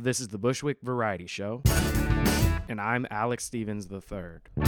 [0.00, 1.60] This is the Bushwick Variety Show,
[2.68, 4.62] and I'm Alex Stevens III.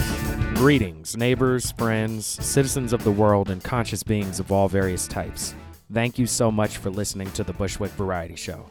[0.54, 5.54] Greetings, neighbors, friends, citizens of the world, and conscious beings of all various types.
[5.92, 8.66] Thank you so much for listening to the Bushwick Variety Show.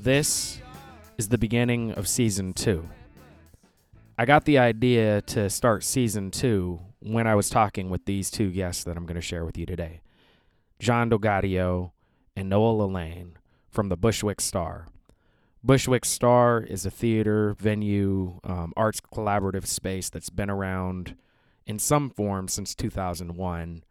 [0.00, 0.60] This
[1.16, 2.88] is the beginning of season two.
[4.18, 8.50] I got the idea to start season two when I was talking with these two
[8.50, 10.00] guests that I'm going to share with you today
[10.80, 11.92] John Del Gaudio
[12.34, 13.38] and Noel Allain
[13.70, 14.88] from the Bushwick Starr.
[15.62, 21.16] Bushwick Starr is a theater, venue, um, arts collaborative space that's been around
[21.66, 23.84] in some form since 2001.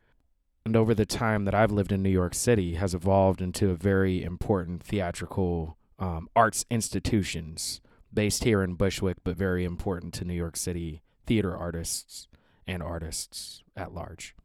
[0.65, 3.75] And over the time that I've lived in New York City, has evolved into a
[3.75, 7.81] very important theatrical um, arts institutions
[8.13, 12.29] based here in Bushwick, but very important to New York City theater artists
[12.65, 14.35] and artists at large.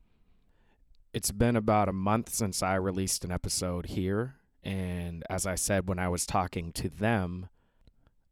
[1.13, 5.89] It's been about a month since I released an episode here and as I said
[5.89, 7.49] when I was talking to them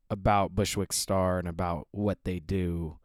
[0.09, 2.99] about Bushwick Starr and about what they do,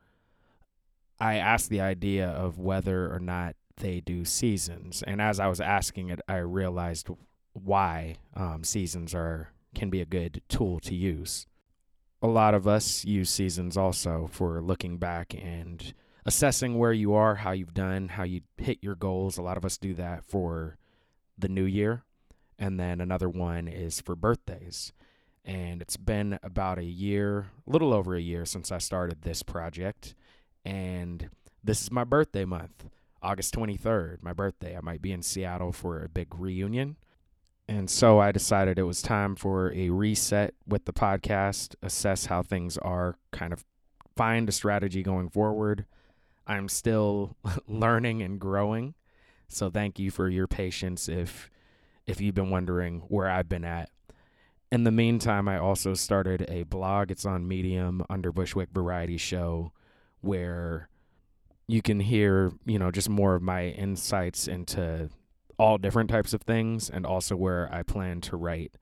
[1.19, 5.03] I asked the idea of whether or not they do seasons.
[5.05, 7.09] And as I was asking it, I realized
[7.53, 11.47] why um, seasons are can be a good tool to use.
[12.21, 15.93] A lot of us use seasons also for looking back and
[16.25, 19.37] assessing where you are, how you've done, how you hit your goals.
[19.37, 20.77] A lot of us do that for
[21.37, 22.05] the new year
[22.57, 24.93] and then another one is for birthdays.
[25.43, 29.43] And it's been about a year, a little over a year since I started this
[29.43, 30.15] project.
[30.63, 31.29] And
[31.63, 32.87] this is my birthday month,
[33.21, 34.75] August 23rd, my birthday.
[34.75, 36.97] I might be in Seattle for a big reunion.
[37.67, 42.43] And so I decided it was time for a reset with the podcast, assess how
[42.43, 43.65] things are, kind of
[44.15, 45.85] find a strategy going forward.
[46.47, 47.35] I'm still
[47.67, 48.93] learning and growing.
[49.47, 51.49] So thank you for your patience if
[52.07, 53.89] if you've been wondering where I've been at.
[54.71, 57.11] In the meantime, I also started a blog.
[57.11, 59.71] It's on Medium under Bushwick Variety Show,
[60.21, 60.89] where
[61.67, 65.09] you can hear, you know, just more of my insights into
[65.57, 68.75] all different types of things, and also where I plan to write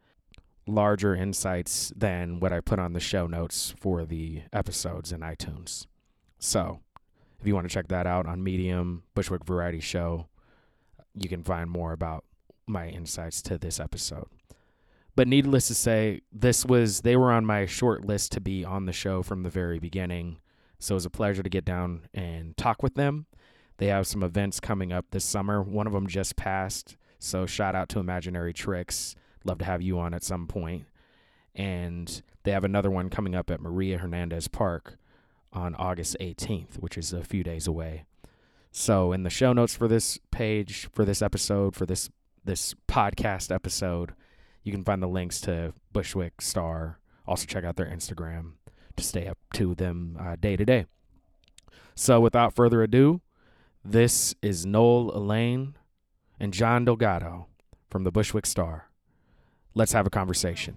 [0.66, 5.86] larger insights than what I put on the show notes for the episodes in iTunes.
[6.40, 6.80] So,
[7.40, 10.28] if you want to check that out on Medium, Bushwick Variety Show,
[11.14, 12.24] you can find more about
[12.68, 14.28] my insights to this episode.
[15.16, 18.86] But needless to say, this was they were on my short list to be on
[18.86, 20.38] the show from the very beginning.
[20.80, 23.28] So it was a pleasure to get down and talk with them.
[23.78, 25.62] They have some events coming up this summer.
[25.62, 26.98] One of them just passed.
[27.20, 29.16] So shout out to Imaginary Tricks.
[29.46, 30.86] Love to have you on at some point.
[31.56, 34.98] And they have another one coming up at Maria Hernandez Park
[35.52, 38.06] on August 18th, which is a few days away.
[38.72, 42.10] So in the show notes for this page, for this episode, for this
[42.46, 44.14] this podcast episode,
[44.64, 47.00] you can find the links to Bushwick Starr.
[47.26, 48.54] Also, check out their Instagram
[48.96, 50.86] to stay up to them uh, day to day.
[51.96, 53.22] So, without further ado,
[53.84, 55.76] this is Noel Allain
[56.40, 57.46] and John Del Gaudio
[57.90, 58.90] from the Bushwick Starr.
[59.74, 60.76] Let's have a conversation.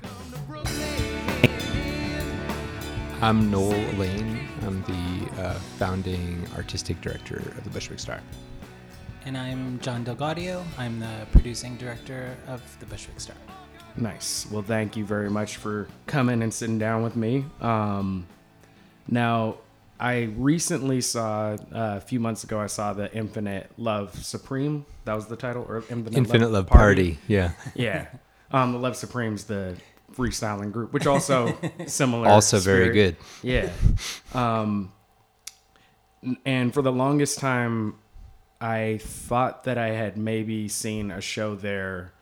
[3.22, 4.46] I'm Noel Allain.
[4.62, 8.20] I'm the uh, founding artistic director of the Bushwick Starr
[9.26, 10.64] and I'm John Del Gaudio.
[10.78, 13.36] I'm the producing director of the Bushwick Starr.
[13.96, 14.46] Nice.
[14.52, 17.44] Well, thank you very much for coming and sitting down with me.
[17.60, 18.28] Um,
[19.08, 19.56] now,
[19.98, 22.60] I recently saw uh, a few months ago.
[22.60, 24.86] I saw the Infinite Love Supreme.
[25.06, 27.14] That was the title, or Infinite, Infinite Love, Love Party.
[27.14, 27.18] Party.
[27.26, 28.06] Yeah, yeah.
[28.52, 29.76] Um, the Love Supreme's the
[30.14, 31.58] freestyling group, which also
[31.88, 32.28] similar.
[32.28, 32.76] Also spirit.
[32.76, 33.16] very good.
[33.42, 33.72] Yeah.
[34.34, 34.92] Um,
[36.44, 37.96] and for the longest time,
[38.60, 42.12] I thought that I had maybe seen a show there,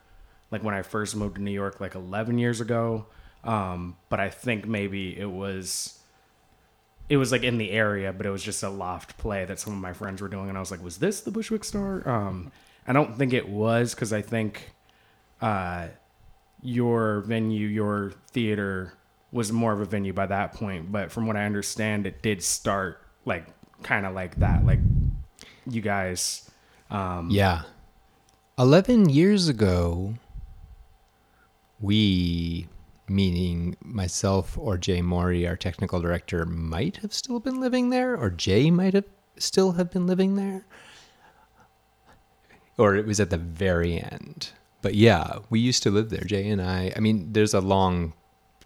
[0.51, 3.07] like when I first moved to New York, like 11 years ago.
[3.45, 5.99] Um, but I think maybe it was,
[7.09, 9.73] it was like in the area, but it was just a loft play that some
[9.73, 12.09] of my friends were doing, and I was like, was this the Bushwick Starr?
[12.09, 12.51] Um,
[12.87, 14.71] I don't think it was because I think,
[15.41, 15.89] uh,
[16.63, 18.95] your venue, your theater
[19.31, 20.91] was more of a venue by that point.
[20.91, 23.47] But from what I understand, it did start like
[23.83, 24.81] kind of like that, like
[25.67, 26.51] you guys.
[26.91, 27.63] Um, yeah.
[28.59, 30.15] 11 years ago,
[31.81, 32.69] we,
[33.09, 38.31] meaning myself or Jay Mori, our technical director, might have still been living there, or
[38.31, 39.05] Jay might have
[39.37, 40.65] still have been living there.
[42.79, 44.51] Or it was at the very end.
[44.83, 46.93] But yeah, we used to live there, Jay and I.
[46.97, 48.13] I mean, there's a long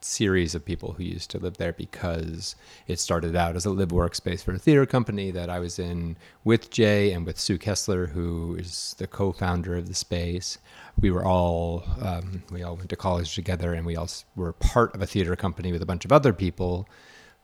[0.01, 2.55] series of people who used to live there because
[2.87, 6.17] it started out as a live workspace for a theater company that I was in
[6.45, 10.59] with Jay and with Sue Kessler, who is the co-founder of the space.
[11.01, 14.95] We were all um, we all went to college together, and we all were part
[14.95, 16.89] of a theater company with a bunch of other people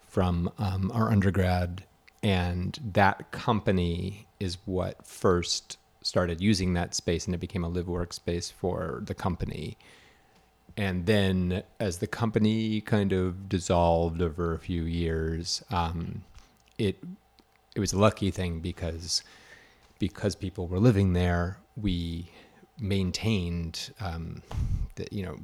[0.09, 1.85] from um, our undergrad,
[2.23, 7.87] and that company is what first started using that space, and it became a live
[7.87, 9.77] workspace for the company
[10.77, 16.23] and then as the company kind of dissolved over a few years, um,
[16.79, 16.99] it
[17.75, 19.23] it was a lucky thing because
[19.99, 22.31] because people were living there, we
[22.81, 24.43] maintained um,
[24.97, 25.37] the you know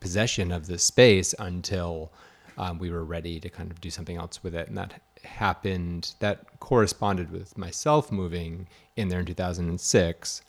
[0.00, 2.10] possession of the space until
[2.56, 6.14] um, we were ready to kind of do something else with it, and that happened.
[6.20, 10.42] That corresponded with myself moving in there in 2006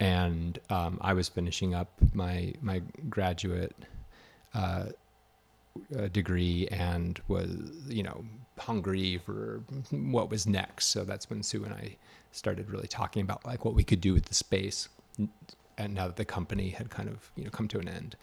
[0.00, 3.74] and um, I was finishing up my my graduate
[4.54, 4.86] uh,
[5.96, 7.48] uh, degree and was
[7.88, 8.24] you know
[8.58, 10.86] hungry for what was next.
[10.86, 11.96] So that's when Sue and I
[12.32, 14.88] started really talking about like what we could do with the space,
[15.78, 18.16] and now that the company had kind of you know come to an end.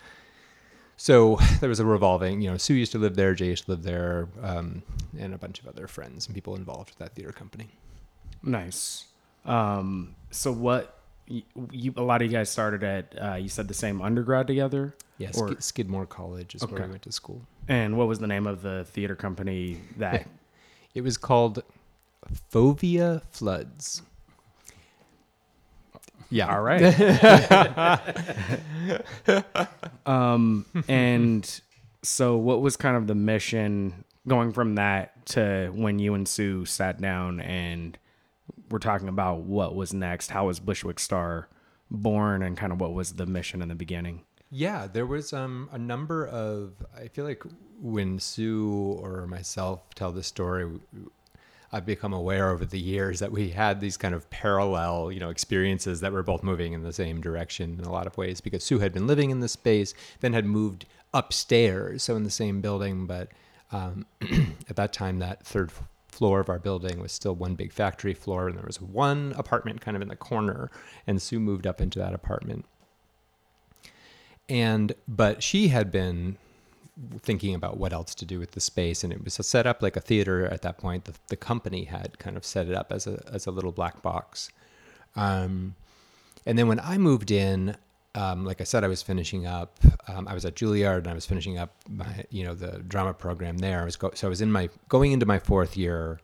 [0.96, 3.72] So there was a revolving, you know, Sue used to live there, Jay used to
[3.72, 4.84] live there, um,
[5.18, 7.70] and a bunch of other friends and people involved with that theater company.
[8.44, 9.06] Nice.
[9.44, 11.03] Um, so what
[11.34, 11.42] you,
[11.72, 14.94] you, a lot of you guys started at uh, you said the same undergrad together?
[15.18, 16.74] Yes or, skidmore college is okay.
[16.74, 17.42] where we went to school.
[17.68, 20.28] And what was the name of the theater company that
[20.94, 21.64] it was called
[22.52, 24.02] fovea floods.
[26.30, 26.54] Yeah.
[26.54, 26.82] All right.
[30.06, 31.62] Um and
[32.02, 36.66] so what was kind of the mission going from that to when you and sue
[36.66, 37.98] sat down and
[38.74, 40.32] we're talking about what was next.
[40.32, 41.48] How was Bushwick Starr
[41.92, 44.24] born, and kind of what was the mission in the beginning?
[44.50, 46.74] Yeah, there was um, a number of.
[46.98, 47.44] I feel like
[47.80, 50.68] when Sue or myself tell the story,
[51.72, 55.30] I've become aware over the years that we had these kind of parallel, you know,
[55.30, 58.42] experiences that were both moving in the same direction in a lot of ways.
[58.42, 62.32] Because Sue had been living in the space, then had moved upstairs, so in the
[62.32, 63.28] same building, but
[63.72, 64.08] um,
[64.68, 65.72] at that time, that third
[66.14, 69.82] floor of our building was still one big factory floor, and there was one apartment
[69.82, 70.72] kind of in the corner.
[71.06, 72.66] And Sue moved up into that apartment.
[74.48, 76.38] And but she had been
[77.20, 79.98] thinking about what else to do with the space, and it was set up like
[79.98, 81.06] a theater at that point.
[81.06, 84.02] The, the company had kind of set it up as a as a little black
[84.02, 84.52] box.
[85.16, 85.76] Um,
[86.46, 87.76] and then when I moved in,
[88.16, 89.80] um, like I said, I was finishing up.
[90.08, 93.14] Um, I was at Juilliard, and I was finishing up my, you know, the drama
[93.14, 93.82] program there.
[93.82, 96.20] I was go- so I was in my going into my fourth year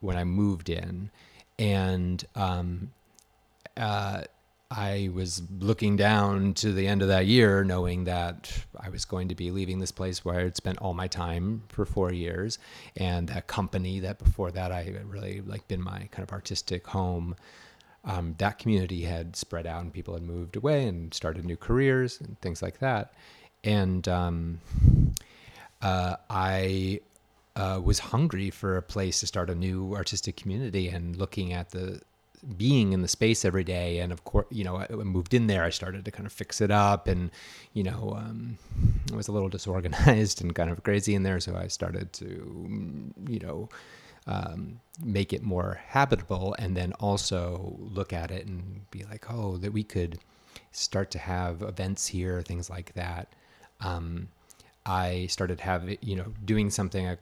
[0.00, 1.10] when I moved in,
[1.58, 2.92] and um,
[3.76, 4.22] uh,
[4.70, 9.28] I was looking down to the end of that year, knowing that I was going
[9.28, 12.58] to be leaving this place where I had spent all my time for four years,
[12.96, 16.86] and that company that before that I had really like been my kind of artistic
[16.86, 17.34] home
[18.04, 22.20] um, that community had spread out and people had moved away and started new careers
[22.20, 23.14] and things like that.
[23.62, 24.60] And um,
[25.80, 27.00] uh, I
[27.56, 31.70] uh, was hungry for a place to start a new artistic community and looking at
[31.70, 32.00] the
[32.58, 35.64] being in the space every day and of course you know i moved in there
[35.64, 37.30] i started to kind of fix it up and
[37.72, 38.58] you know um,
[39.10, 43.10] i was a little disorganized and kind of crazy in there so i started to
[43.28, 43.66] you know
[44.26, 49.56] um, make it more habitable and then also look at it and be like, oh,
[49.58, 50.18] that we could
[50.72, 53.34] start to have events here, things like that.
[53.80, 54.28] Um,
[54.86, 57.16] I started having, you know, doing something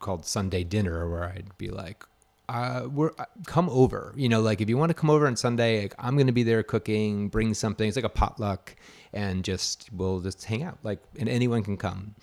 [0.00, 2.04] called Sunday dinner where I'd be like,
[2.48, 5.36] uh, we're uh, come over, you know, like if you want to come over on
[5.36, 7.86] Sunday, like, I'm going to be there cooking, bring something.
[7.86, 8.74] It's like a potluck
[9.12, 12.14] and just, we'll just hang out like, and anyone can come.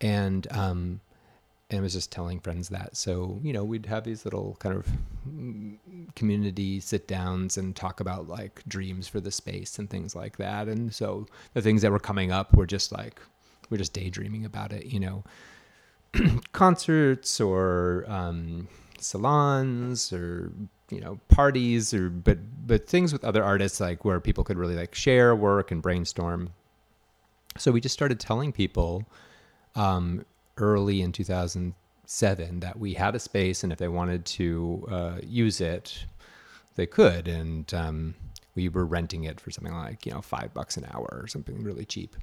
[0.00, 1.00] And, um,
[1.70, 2.96] and was just telling friends that.
[2.96, 4.86] So, you know, we'd have these little kind of
[6.16, 10.66] community sit downs and talk about like dreams for the space and things like that.
[10.68, 13.20] And so the things that were coming up were just like,
[13.70, 15.24] we're just daydreaming about it, you know,
[16.52, 18.66] concerts or um,
[18.98, 20.50] salons or,
[20.90, 24.74] you know, parties or, but, but things with other artists, like where people could really
[24.74, 26.50] like share work and brainstorm.
[27.58, 29.06] So we just started telling people,
[29.76, 30.24] um,
[30.60, 35.60] early in 2007 that we had a space, and if they wanted to uh, use
[35.60, 36.04] it,
[36.76, 37.26] they could.
[37.26, 38.14] And um,
[38.54, 41.62] we were renting it for something like you know five bucks an hour or something
[41.62, 42.16] really cheap,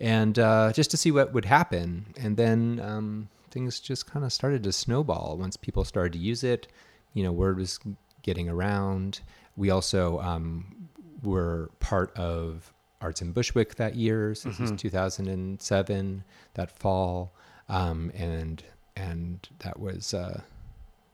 [0.00, 2.06] and uh, just to see what would happen.
[2.20, 6.44] And then um, things just kind of started to snowball once people started to use
[6.44, 6.68] it.
[7.14, 7.80] You know, word was
[8.22, 9.20] getting around.
[9.56, 10.88] We also um,
[11.22, 14.34] were part of Arts in Bushwick that year.
[14.34, 17.32] So this is 2007, that fall,
[17.68, 18.62] um, and
[18.96, 20.14] and that was.
[20.14, 20.40] Uh,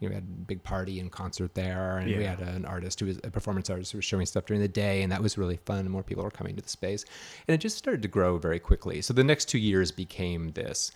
[0.00, 2.34] you know, we had a big party and concert there, and we Yeah.
[2.34, 5.02] had an artist who was a performance artist who was showing stuff during the day,
[5.02, 5.88] and that was really fun.
[5.88, 7.04] More people were coming to the space,
[7.46, 9.00] and it just started to grow very quickly.
[9.02, 10.90] So the next two years became this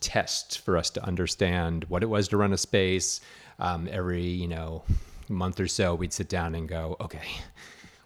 [0.00, 3.20] test for us to understand what it was to run a space.
[3.58, 4.82] Um, every you know
[5.28, 7.22] month or so, we'd sit down and go, okay,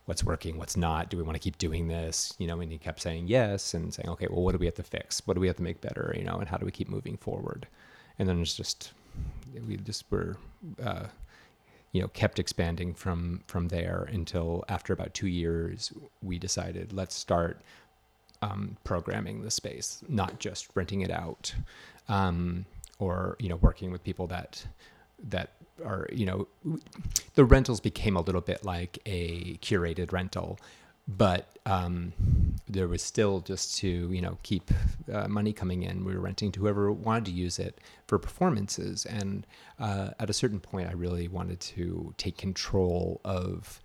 [0.06, 1.10] what's working, what's not?
[1.10, 2.34] Do we want to keep doing this?
[2.38, 4.74] You know, and he kept saying yes and saying, okay, well, what do we have
[4.76, 5.26] to fix?
[5.26, 6.14] What do we have to make better?
[6.16, 7.66] You know, and how do we keep moving forward?
[8.18, 8.92] And then it's just
[9.66, 10.36] we just were.
[10.82, 11.06] Uh,
[11.92, 15.92] you know, kept expanding from from there until after about two years,
[16.22, 17.60] we decided let's start
[18.42, 21.54] um, programming the space, not just renting it out,
[22.08, 22.66] um,
[22.98, 24.66] or you know, working with people that
[25.28, 25.50] that
[25.84, 26.48] are you know,
[27.34, 30.58] the rentals became a little bit like a curated rental,
[31.06, 32.12] but um,
[32.68, 34.70] there was still just to you know keep
[35.12, 36.04] uh, money coming in.
[36.04, 39.46] We were renting to whoever wanted to use it for performances, and
[39.78, 43.80] uh, at a certain point, I really wanted to take control of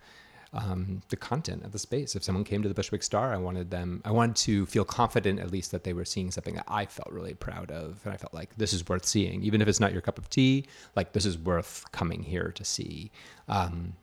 [0.52, 2.16] um, the content of the space.
[2.16, 5.38] If someone came to the Bushwick Starr, I wanted them, I wanted to feel confident
[5.38, 8.00] at least that they were seeing something that I felt really proud of.
[8.04, 10.28] And I felt like this is worth seeing, even if it's not your cup of
[10.28, 10.66] tea,
[10.96, 13.12] like this is worth coming here to see.
[13.48, 13.94] Um,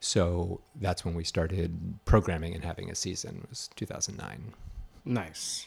[0.00, 4.54] so that's when we started programming and having a season it was 2009.
[5.04, 5.66] Nice.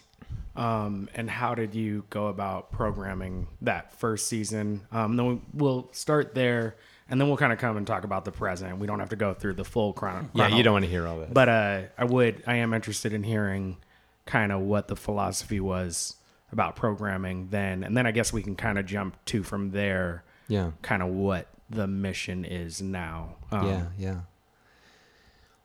[0.56, 4.82] Um, and how did you go about programming that first season?
[4.92, 6.76] Um, then we- we'll start there,
[7.12, 8.80] and then we'll kind of come and talk about the present.
[8.80, 10.30] We don't have to go through the full chrono.
[10.34, 11.34] Yeah, chrono- you don't want to hear all that.
[11.34, 12.42] But uh, I would.
[12.48, 13.78] I am interested in hearing
[14.26, 16.16] kind of what the philosophy was
[16.54, 20.24] about programming then, and then I guess we can kind of jump to from there,
[20.48, 20.72] yeah.
[20.82, 23.36] kind of what the mission is now.
[23.52, 24.20] Um, yeah, yeah.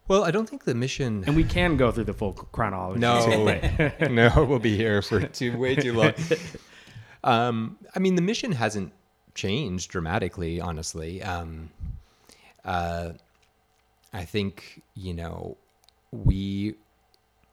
[0.09, 1.25] Well, I don't think the mission.
[1.27, 3.01] And we can go through the full chronology.
[3.01, 3.25] No,
[4.11, 6.13] no, we'll be here for too way too long.
[7.25, 8.93] Um, I mean, the mission hasn't
[9.37, 11.23] changed dramatically, honestly.
[11.23, 11.71] Um,
[12.65, 13.13] uh,
[14.13, 15.57] I think you know
[16.11, 16.75] we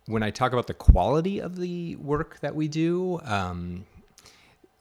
[0.08, 3.20] when I talk about the quality of the work that we do.
[3.24, 3.86] Um,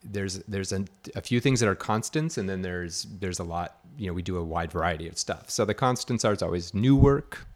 [0.05, 3.79] there's there's a, a few things that are constants and then there's there's a lot
[3.97, 6.75] you know we do a wide variety of stuff so the constants are it's always
[6.75, 7.47] new work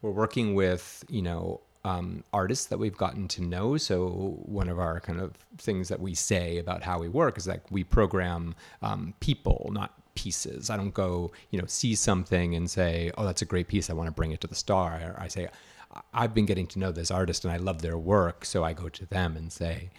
[0.00, 3.76] we're working with you know um, artists that we've gotten to know.
[3.76, 7.48] So one of our kind of things that we say about how we work is
[7.48, 10.70] like we program um, people not pieces.
[10.70, 13.90] I don't go you know see something and say oh that's a great piece.
[13.90, 15.16] I want to bring it to the star.
[15.18, 15.48] I say
[16.14, 18.44] i've been getting to know this artist and i love their work.
[18.44, 19.90] So i go to them and say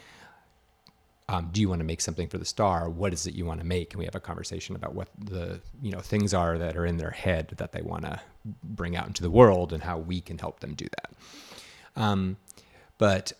[1.29, 2.89] um, do you want to make something for the star?
[2.89, 3.93] What is it you want to make?
[3.93, 6.97] And we have a conversation about what the you know things are that are in
[6.97, 8.19] their head that they want to
[8.63, 11.13] bring out into the world and how we can help them do that
[11.95, 12.37] um,
[12.97, 13.33] but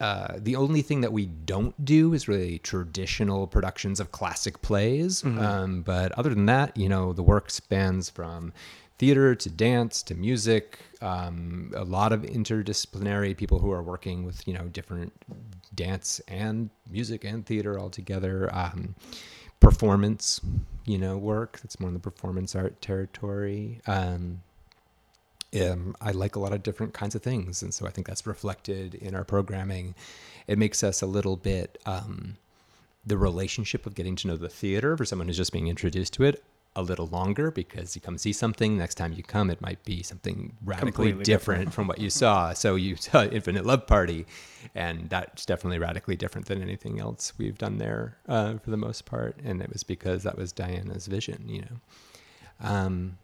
[0.00, 5.22] uh, the only thing that we don't do is really traditional productions of classic plays.
[5.38, 8.52] Um, but other than that, you know, the work spans from
[8.98, 10.78] theater to dance to music.
[11.02, 15.12] Um, a lot of interdisciplinary people who are working with you know different
[15.74, 18.48] dance and music and theater all together.
[18.52, 18.94] Um,
[19.60, 20.40] performance,
[20.86, 21.60] you know, work.
[21.62, 23.80] That's more in the performance art territory.
[23.86, 24.42] Um,
[25.58, 28.26] um, I like a lot of different kinds of things, and so I think that's
[28.26, 29.94] reflected in our programming.
[30.46, 32.36] It makes us a little bit um,
[33.04, 36.24] the relationship of getting to know the theater for someone who's just being introduced to
[36.24, 36.42] it
[36.76, 38.78] a little longer because you come see something.
[38.78, 41.74] Next time you come, it might be something radically different, different.
[41.74, 42.52] from what you saw.
[42.52, 44.24] So you saw Infinite Love Party,
[44.74, 49.04] and that's definitely radically different than anything else we've done there uh, for the most
[49.04, 49.36] part.
[49.44, 51.80] And it was because that was Diana's vision, you know.
[52.60, 53.18] Um,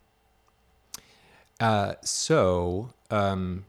[1.61, 3.65] uh, so um,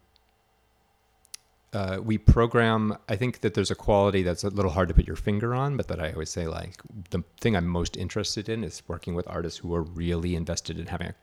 [1.74, 2.98] uh, we program.
[3.08, 5.77] I think that there's a quality that's a little hard to put your finger on,
[5.77, 9.27] but that I always say like the thing I'm most interested in is working with
[9.27, 11.13] artists who are really invested in having a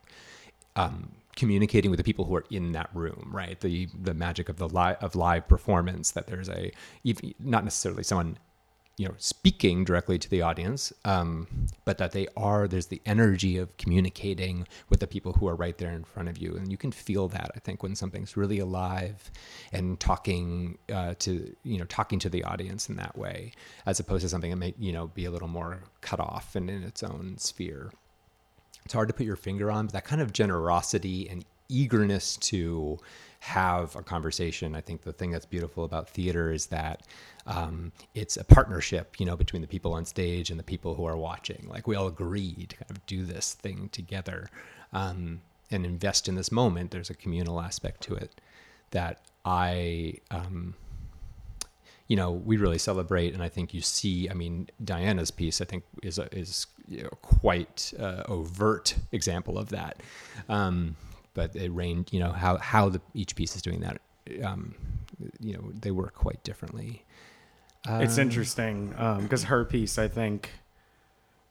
[0.76, 3.58] um, communicating with the people who are in that room, right?
[3.60, 6.12] The the magic of the live of live performance.
[6.12, 6.72] That there's a
[7.04, 8.38] even, not necessarily someone
[8.96, 13.56] you know speaking directly to the audience, um, but that they are there's the energy
[13.58, 16.76] of communicating with the people who are right there in front of you, and you
[16.76, 17.50] can feel that.
[17.54, 19.30] I think when something's really alive
[19.72, 23.52] and talking uh, to you know talking to the audience in that way,
[23.86, 26.70] as opposed to something that may you know be a little more cut off and
[26.70, 27.90] in its own sphere
[28.84, 32.98] it's hard to put your finger on, but that kind of generosity and eagerness to
[33.44, 34.74] have a conversation.
[34.74, 37.02] I think the thing that's beautiful about theater is that
[37.46, 41.04] um, it's a partnership, you know, between the people on stage and the people who
[41.04, 41.66] are watching.
[41.68, 44.48] Like we all agree to kind of do this thing together
[44.94, 46.90] um, and invest in this moment.
[46.90, 48.40] There's a communal aspect to it
[48.92, 50.74] that I, um,
[52.08, 54.30] you know, we really celebrate, and I think you see.
[54.30, 59.58] I mean, Diana's piece, I think, is a, is you know, quite uh, overt example
[59.58, 60.00] of that.
[61.36, 64.00] Um, but it range, you know, how how the each piece is doing that.
[64.42, 64.74] Um,
[65.40, 67.04] you know, they work quite differently.
[67.86, 68.88] it's Um, interesting
[69.20, 70.50] because her piece, I think,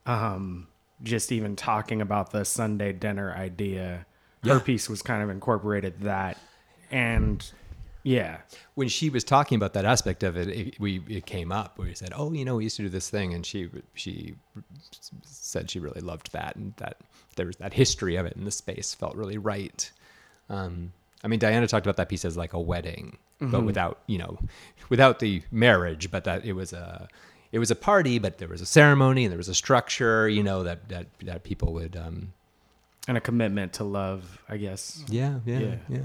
[0.05, 0.67] um,
[1.01, 4.05] just even talking about the Sunday dinner idea,
[4.43, 6.37] her piece was kind of incorporated that,
[6.91, 7.51] and
[8.03, 8.37] yeah,
[8.75, 11.87] when she was talking about that aspect of it, it we it came up where
[11.87, 14.35] we said, "Oh, you know, we used to do this thing," and she she
[15.23, 16.97] said she really loved that, and that
[17.35, 19.91] there was that history of it, and the space felt really right.
[20.49, 20.91] Um,
[21.23, 24.37] I mean, Diana talked about that piece as like a wedding, but without you know,
[24.89, 27.07] without the marriage, but that it was a
[27.51, 30.43] it was a party, but there was a ceremony and there was a structure, you
[30.43, 31.95] know, that that that people would.
[31.95, 32.33] Um,
[33.07, 35.03] and a commitment to love, I guess.
[35.07, 35.75] yeah, yeah, Yeah.
[35.89, 35.99] yeah.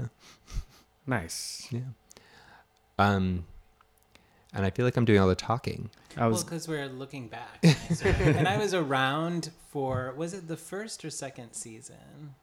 [1.09, 1.67] Nice.
[1.71, 1.79] Yeah.
[2.99, 3.45] Um,
[4.53, 5.89] and I feel like I'm doing all the talking.
[6.15, 10.33] I Well, was because we're looking back, and I, and I was around for was
[10.33, 12.35] it the first or second season?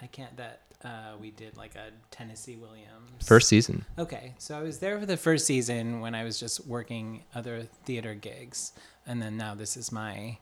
[0.00, 3.84] I can't that uh, we did like a Tennessee Williams First season.
[3.98, 7.62] Okay, so I was there for the first season when I was just working other
[7.84, 8.72] theater gigs,
[9.06, 10.38] and then now this is my,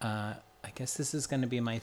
[0.00, 0.34] uh,
[0.64, 1.80] I guess this is going to be my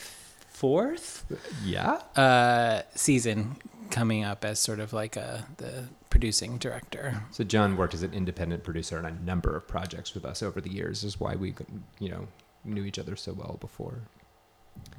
[0.53, 1.25] fourth
[1.63, 1.99] Yeah.
[2.15, 3.57] uh, season
[3.89, 7.23] coming up as sort of like a the producing director.
[7.31, 10.61] So John worked as an independent producer on a number of projects with us over
[10.61, 11.03] the years.
[11.03, 11.55] Is why we,
[11.99, 12.27] you know,
[12.63, 14.01] knew each other so well before.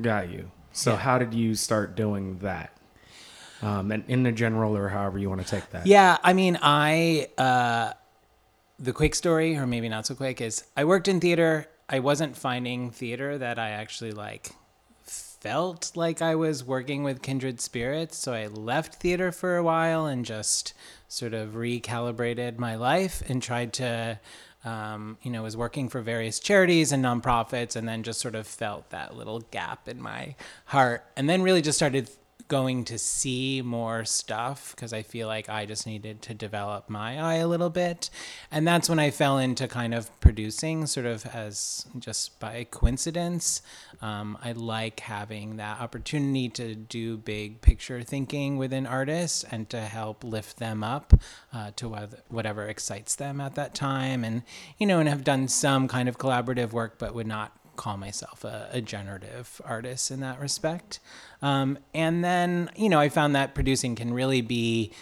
[0.01, 0.51] got you.
[0.73, 0.99] So Yeah.
[0.99, 2.77] how did you start doing that?
[3.63, 5.87] Um, and in the general, or however you want to take that.
[5.87, 7.93] Yeah, I mean, I uh,
[8.79, 11.67] the quick story, or maybe not so quick, is I worked in theater.
[11.89, 14.51] I wasn't finding theater that I actually like
[15.45, 18.17] felt like I was working with kindred spirits.
[18.17, 20.73] So I left theater for a while and just
[21.07, 24.19] sort of recalibrated my life and tried to.
[24.65, 28.47] Um, you know, was working for various charities and nonprofits, and then just sort of
[28.47, 32.09] felt that little gap in my heart, and then really just started
[32.49, 37.19] going to see more stuff because I feel like I just needed to develop my
[37.21, 38.11] eye a little bit.
[38.51, 43.63] And that's when I fell into kind of producing, sort of as just by coincidence.
[44.03, 49.81] Um, I like having that opportunity to do big picture thinking within artists and to
[49.81, 51.15] help lift them up
[51.53, 54.25] uh, to what- whatever excites them at that time.
[54.25, 54.43] And,
[54.79, 58.45] you know, and have done some kind of collaborative work, but would not call myself
[58.45, 61.01] a, a generative artist in that respect.
[61.43, 64.93] Um, and then, you know, I found that producing can really be,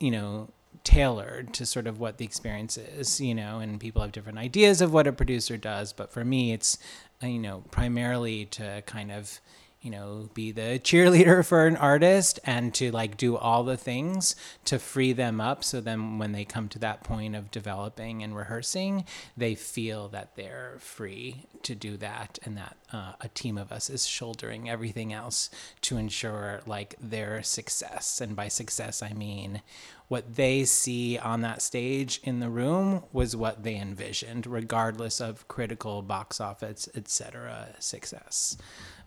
[0.00, 0.48] you know,
[0.84, 4.80] tailored to sort of what the experience is, you know, and people have different ideas
[4.80, 5.92] of what a producer does.
[5.92, 6.78] But for me, it's,
[7.22, 9.40] uh, you know, primarily to kind of,
[9.82, 14.36] you know, be the cheerleader for an artist and to like do all the things
[14.64, 15.64] to free them up.
[15.64, 19.04] So then when they come to that point of developing and rehearsing,
[19.36, 23.90] they feel that they're free to do that and that uh, a team of us
[23.90, 25.50] is shouldering everything else
[25.82, 28.20] to ensure like their success.
[28.20, 29.62] And by success, I mean
[30.12, 35.48] what they see on that stage in the room was what they envisioned, regardless of
[35.48, 37.74] critical box office, etc.
[37.78, 38.58] success.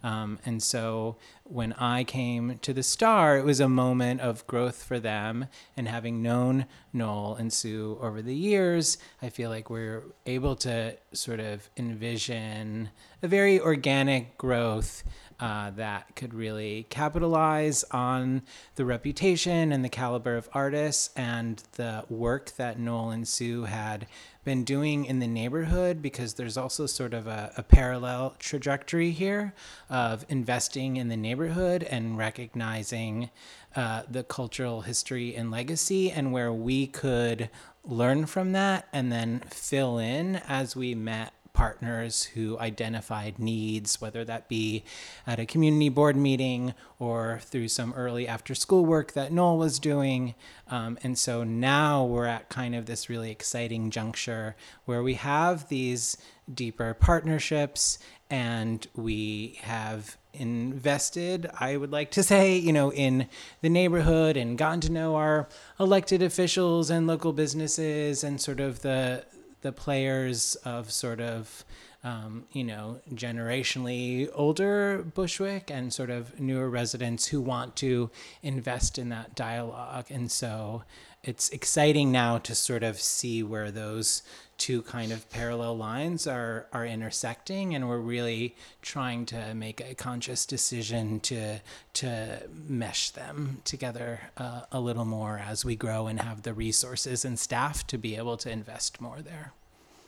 [0.01, 4.83] Um, and so when I came to the Star, it was a moment of growth
[4.83, 5.45] for them.
[5.77, 10.97] And having known Noel and Sue over the years, I feel like we're able to
[11.13, 12.89] sort of envision
[13.21, 15.03] a very organic growth
[15.39, 18.41] uh, that could really capitalize on
[18.75, 24.07] the reputation and the caliber of artists and the work that Noel and Sue had
[24.45, 29.53] been doing in the neighborhood because there's also sort of a, a parallel trajectory here
[29.89, 33.29] of investing in the neighborhood and recognizing
[33.75, 37.49] uh, the cultural history and legacy and where we could
[37.83, 44.23] learn from that and then fill in as we met partners who identified needs, whether
[44.25, 44.83] that be
[45.25, 49.79] at a community board meeting or through some early after school work that Noel was
[49.79, 50.35] doing.
[50.69, 55.69] Um, and so now we're at kind of this really exciting juncture where we have
[55.69, 56.17] these
[56.53, 57.97] deeper partnerships
[58.29, 63.27] and we have invested, I would like to say, you know, in
[63.61, 65.47] the neighborhood and gotten to know our
[65.79, 69.25] elected officials and local businesses and sort of the
[69.65, 71.65] the players of sort of
[72.03, 78.11] um, you know, generationally older Bushwick and sort of newer residents who want to
[78.43, 80.05] invest in that dialogue.
[80.11, 80.83] And so
[81.25, 84.21] it's exciting now to sort of see where those
[84.57, 89.95] two kind of parallel lines are are intersecting and we're really trying to make a
[89.95, 91.59] conscious decision to
[91.93, 97.25] to mesh them together uh, a little more as we grow and have the resources
[97.25, 99.51] and staff to be able to invest more there.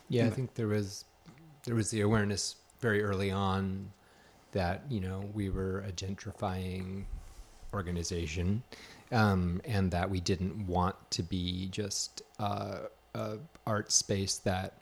[0.08, 1.04] Yeah i think there was
[1.66, 3.92] there was the awareness very early on
[4.52, 7.04] that you know we were a gentrifying
[7.74, 8.64] organization
[9.12, 12.80] um, and that we didn't want to be just uh,
[13.16, 14.74] a art space that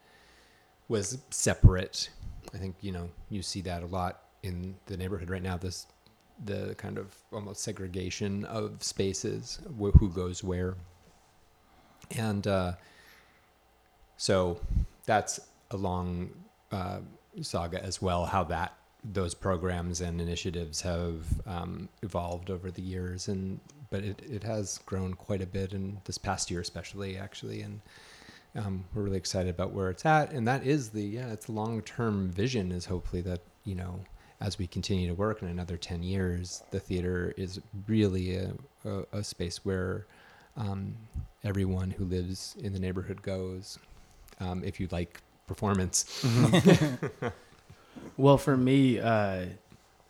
[0.88, 2.10] was separate.
[2.54, 5.58] I think you know you see that a lot in the neighborhood right now.
[5.58, 5.88] This
[6.44, 10.76] the kind of almost segregation of spaces, wh- who goes where,
[12.12, 12.74] and uh,
[14.18, 14.60] so
[15.06, 15.40] that's
[15.72, 16.30] a long
[16.72, 17.00] uh,
[17.42, 18.26] saga as well.
[18.26, 23.60] How that those programs and initiatives have um, evolved over the years, and
[23.96, 27.80] but it, it has grown quite a bit in this past year, especially actually, and
[28.54, 30.32] um, we're really excited about where it's at.
[30.32, 34.02] And that is the yeah, it's long term vision is hopefully that you know
[34.42, 38.52] as we continue to work in another ten years, the theater is really a,
[38.84, 40.08] a, a space where
[40.58, 40.94] um,
[41.46, 43.80] everyone who lives in the neighborhood goes.
[44.42, 46.22] Um, if you like performance.
[46.22, 47.28] Mm-hmm.
[48.18, 49.46] well, for me, uh,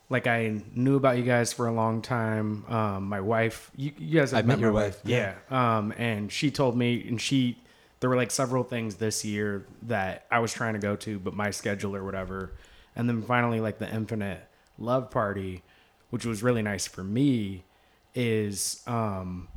[0.10, 2.66] like I knew about you guys for a long time.
[2.68, 5.36] Um, my wife, you, you guys have I met your my wife, yeah.
[5.50, 7.58] Um, and she told me, and she,
[8.00, 11.34] there were like several things this year that I was trying to go to, but
[11.34, 12.54] my schedule or whatever.
[12.96, 15.64] And then finally, like the Infinite Love Party,
[16.12, 17.64] which was really nice for me,
[18.14, 19.48] is um,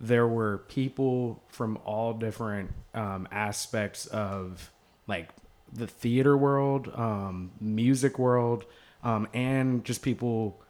[0.00, 4.70] there were people from all different um, aspects of
[5.06, 5.28] like
[5.72, 8.64] the theater world, um, music world,
[9.02, 10.60] um, and just people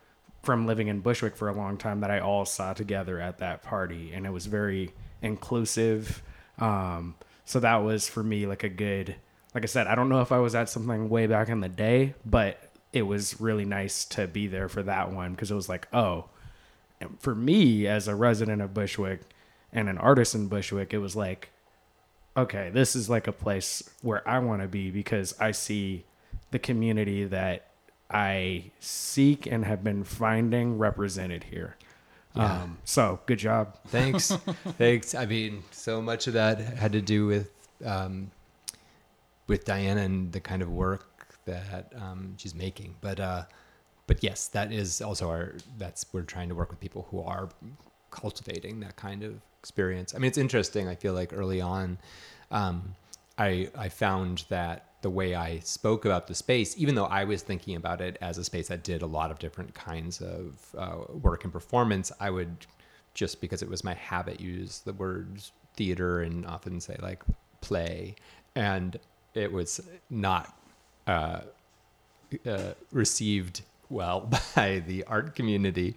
[0.42, 3.62] from living in Bushwick for a long time that I all saw together at that
[3.62, 6.22] party, and it was very inclusive.
[6.58, 7.14] Um,
[7.44, 9.16] so that was for me like a good,
[9.54, 11.68] like I said, I don't know if I was at something way back in the
[11.68, 15.68] day, but it was really nice to be there for that one because it was
[15.68, 16.26] like, oh,
[17.18, 19.20] for me as a resident of Bushwick
[19.72, 21.50] and an artist in Bushwick, it was like,
[22.36, 26.04] okay, this is like a place where I want to be because I see
[26.50, 27.69] the community that
[28.10, 31.76] I seek and have been finding represented here.
[32.34, 32.62] Yeah.
[32.62, 33.76] Um, so good job.
[33.88, 34.30] Thanks.
[34.78, 35.14] Thanks.
[35.14, 37.50] I mean, so much of that had to do with
[37.84, 38.30] um,
[39.46, 42.96] with Diana and the kind of work that um, she's making.
[43.00, 43.44] But uh,
[44.06, 45.54] but yes, that is also our.
[45.78, 47.48] That's we're trying to work with people who are
[48.10, 50.14] cultivating that kind of experience.
[50.14, 50.88] I mean, it's interesting.
[50.88, 51.98] I feel like early on,
[52.50, 52.94] um,
[53.40, 57.42] I I found that the way I spoke about the space, even though I was
[57.42, 60.98] thinking about it as a space that did a lot of different kinds of uh,
[61.14, 62.66] work and performance, I would
[63.14, 67.22] just because it was my habit use the words theater and often say like
[67.62, 68.14] play,
[68.54, 68.98] and
[69.34, 70.54] it was not
[71.06, 71.40] uh,
[72.46, 74.20] uh, received well
[74.56, 75.96] by the art community.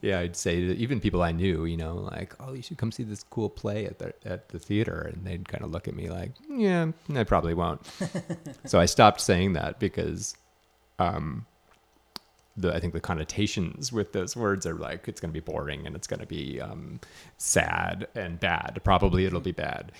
[0.00, 2.90] Yeah, I'd say that even people I knew, you know, like, oh, you should come
[2.90, 5.94] see this cool play at the at the theater, and they'd kind of look at
[5.94, 7.82] me like, yeah, I probably won't.
[8.64, 10.36] so I stopped saying that because,
[10.98, 11.44] um,
[12.56, 15.86] the I think the connotations with those words are like it's going to be boring
[15.86, 17.00] and it's going to be um,
[17.36, 18.80] sad and bad.
[18.84, 19.92] Probably it'll be bad.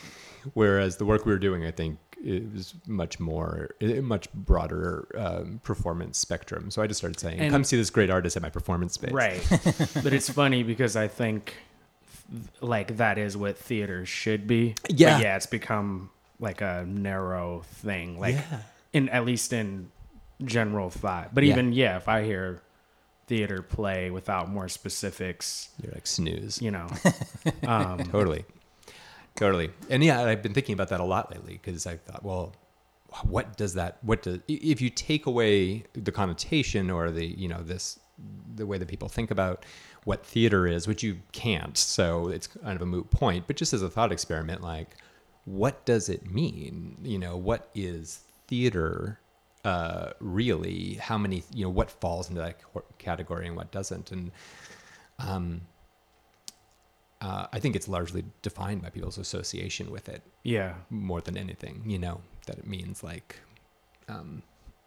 [0.52, 5.06] Whereas the work we were doing, I think, it was much more, a much broader
[5.16, 6.70] um, performance spectrum.
[6.70, 9.12] So I just started saying, And- "Come see this great artist at my performance space."
[9.12, 9.42] Right.
[10.02, 11.54] but it's funny because I think
[12.60, 14.74] like that is what theater should be.
[14.82, 15.18] But Yeah.
[15.20, 18.18] yeah, it's become like a narrow thing.
[18.18, 18.58] Like Yeah.
[18.92, 19.90] in at least in
[20.44, 21.34] general thought.
[21.34, 21.52] But Yeah.
[21.52, 22.60] even yeah, if I hear
[23.26, 26.60] theater play without more specifics, You're like snooze.
[26.60, 26.88] you know.
[27.66, 28.44] um, Totally.
[29.36, 29.70] Totally.
[29.90, 32.54] And yeah, I've been thinking about that a lot lately because I thought, well,
[33.22, 37.62] what does that, what does, if you take away the connotation or the, you know,
[37.62, 37.98] this,
[38.54, 39.64] the way that people think about
[40.04, 41.76] what theater is, which you can't.
[41.76, 44.96] So it's kind of a moot point, but just as a thought experiment, like,
[45.46, 46.96] what does it mean?
[47.02, 49.18] You know, what is theater
[49.64, 50.94] uh, really?
[50.94, 52.60] How many, you know, what falls into that
[52.98, 54.12] category and what doesn't?
[54.12, 54.30] And,
[55.18, 55.62] um,
[57.20, 60.74] uh, I think it's largely defined by people's association with it yeah.
[60.90, 61.82] more than anything.
[61.86, 63.40] You know that it means like,
[64.08, 64.42] um,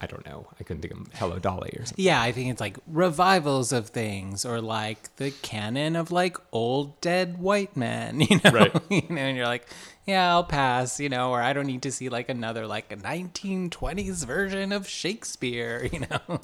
[0.00, 0.46] I don't know.
[0.60, 2.04] I couldn't think of Hello Dolly or something.
[2.04, 7.00] Yeah, I think it's like revivals of things or like the canon of like old
[7.00, 8.50] dead white men, you know.
[8.52, 8.72] Right.
[8.90, 9.66] you know, and you're like,
[10.06, 12.96] yeah, I'll pass, you know, or I don't need to see like another like a
[12.96, 16.40] 1920s version of Shakespeare, you know.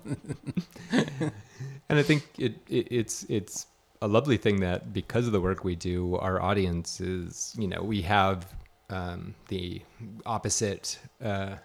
[1.89, 3.67] And I think it, it it's it's
[4.05, 7.83] a lovely thing that because of the work we do, our audience is you know
[7.83, 8.47] we have
[8.91, 9.81] um, the
[10.27, 10.99] opposite.
[11.23, 11.57] Uh,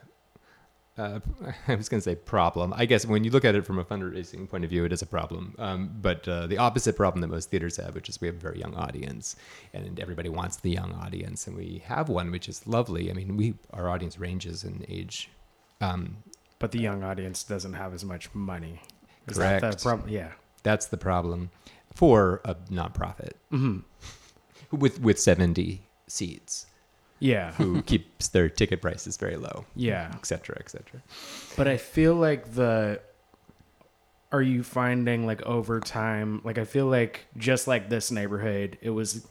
[0.97, 1.19] uh,
[1.67, 2.73] I was going to say problem.
[2.75, 5.01] I guess when you look at it from a fundraising point of view, it is
[5.01, 5.53] a problem.
[5.59, 8.39] Um, but uh, the opposite problem that most theaters have, which is we have a
[8.39, 9.35] very young audience,
[9.73, 13.09] and everybody wants the young audience, and we have one, which is lovely.
[13.09, 15.29] I mean, we our audience ranges in age.
[15.81, 16.23] Um,
[16.57, 18.81] But the young audience doesn't have as much money.
[19.27, 20.05] Is that Correct.
[20.05, 20.31] the yeah.
[20.63, 21.51] that's the problem
[21.93, 23.31] for a nonprofit
[24.71, 26.65] with with seventy seats.
[27.21, 27.51] Yeah.
[27.53, 30.09] who keeps their ticket prices very low, Yeah.
[30.13, 31.01] et cetera, et cetera.
[31.57, 33.01] But I feel like the
[34.31, 38.91] are you finding like over time like I feel like just like this neighborhood it
[38.91, 39.27] was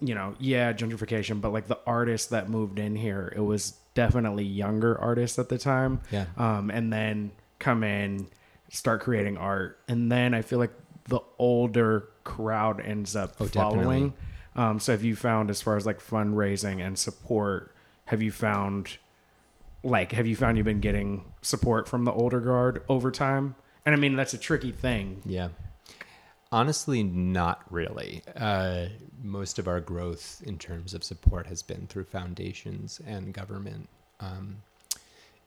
[0.00, 4.44] you know, yeah, gentrification, but like the artists that moved in here, it was definitely
[4.44, 6.00] younger artists at the time.
[6.10, 6.26] Yeah.
[6.36, 8.26] Um and then come in,
[8.70, 9.78] start creating art.
[9.88, 10.72] And then I feel like
[11.08, 14.14] the older crowd ends up Oh, following.
[14.54, 17.74] Um so have you found as far as like fundraising and support,
[18.06, 18.98] have you found
[19.82, 23.54] like have you found you've been getting support from the older guard over time
[23.86, 25.48] and i mean that's a tricky thing Yeah.
[26.50, 28.22] Honestly, not really.
[28.34, 28.86] Uh,
[29.22, 33.86] most of our growth in terms of support has been through foundations and government.
[34.18, 34.62] Um,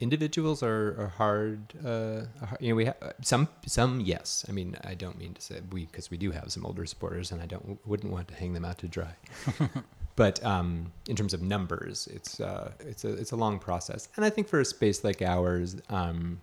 [0.01, 1.59] individuals are, are hard.
[1.85, 2.21] Uh,
[2.59, 3.47] you know, we have some.
[3.65, 4.43] Some, yes.
[4.49, 7.31] I mean, I don't mean to say we because we do have some older supporters,
[7.31, 9.13] and I don't wouldn't want to hang them out to dry.
[10.15, 14.25] but um, in terms of numbers, it's uh, it's a it's a long process, and
[14.25, 15.77] I think for a space like ours.
[15.89, 16.41] Um,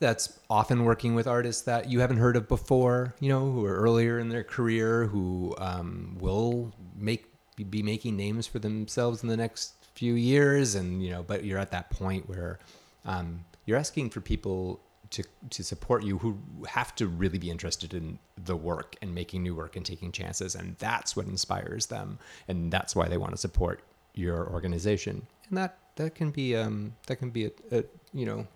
[0.00, 3.76] that's often working with artists that you haven't heard of before, you know, who are
[3.76, 7.26] earlier in their career, who um, will make
[7.70, 11.58] be making names for themselves in the next few years, and you know, but you're
[11.58, 12.58] at that point where
[13.04, 14.80] um, you're asking for people
[15.10, 19.42] to to support you who have to really be interested in the work and making
[19.42, 23.32] new work and taking chances, and that's what inspires them, and that's why they want
[23.32, 23.80] to support
[24.14, 28.46] your organization, and that that can be um, that can be a, a you know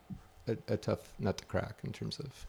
[0.49, 2.47] a, a tough nut to crack in terms of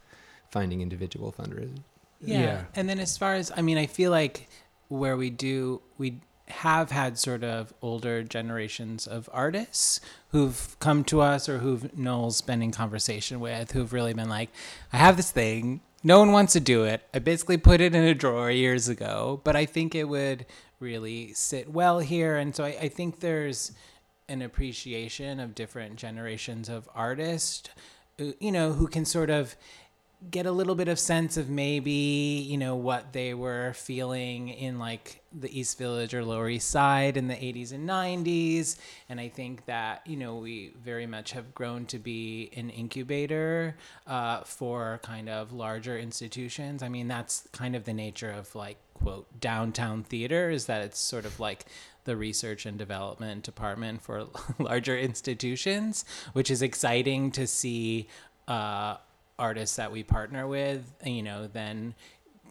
[0.49, 1.83] finding individual fundraising.
[2.21, 2.39] Yeah.
[2.39, 2.63] Yeah.
[2.75, 4.49] And then as far as I mean, I feel like
[4.89, 11.21] where we do we have had sort of older generations of artists who've come to
[11.21, 14.49] us or who've Noel's been in conversation with who've really been like,
[14.91, 15.81] I have this thing.
[16.03, 17.01] No one wants to do it.
[17.13, 20.45] I basically put it in a drawer years ago, but I think it would
[20.79, 22.37] really sit well here.
[22.37, 23.73] And so I, I think there's
[24.29, 27.69] an appreciation of different generations of artists,
[28.19, 29.55] uh, you know, who can sort of
[30.31, 34.77] get a little bit of sense of maybe you know what they were feeling in
[34.77, 39.29] like the East Village or Lower East Side in the 80s and 90s and I
[39.29, 43.75] think that you know we very much have grown to be an incubator
[44.07, 46.81] uh, for kind of larger institutions.
[46.83, 50.99] I mean that's kind of the nature of like quote downtown theater is that it's
[50.99, 51.65] sort of like
[52.03, 54.27] the research and development department for
[54.59, 58.07] larger institutions which is exciting to see
[58.47, 58.97] uh,
[59.39, 61.95] artists that we partner with, you know, then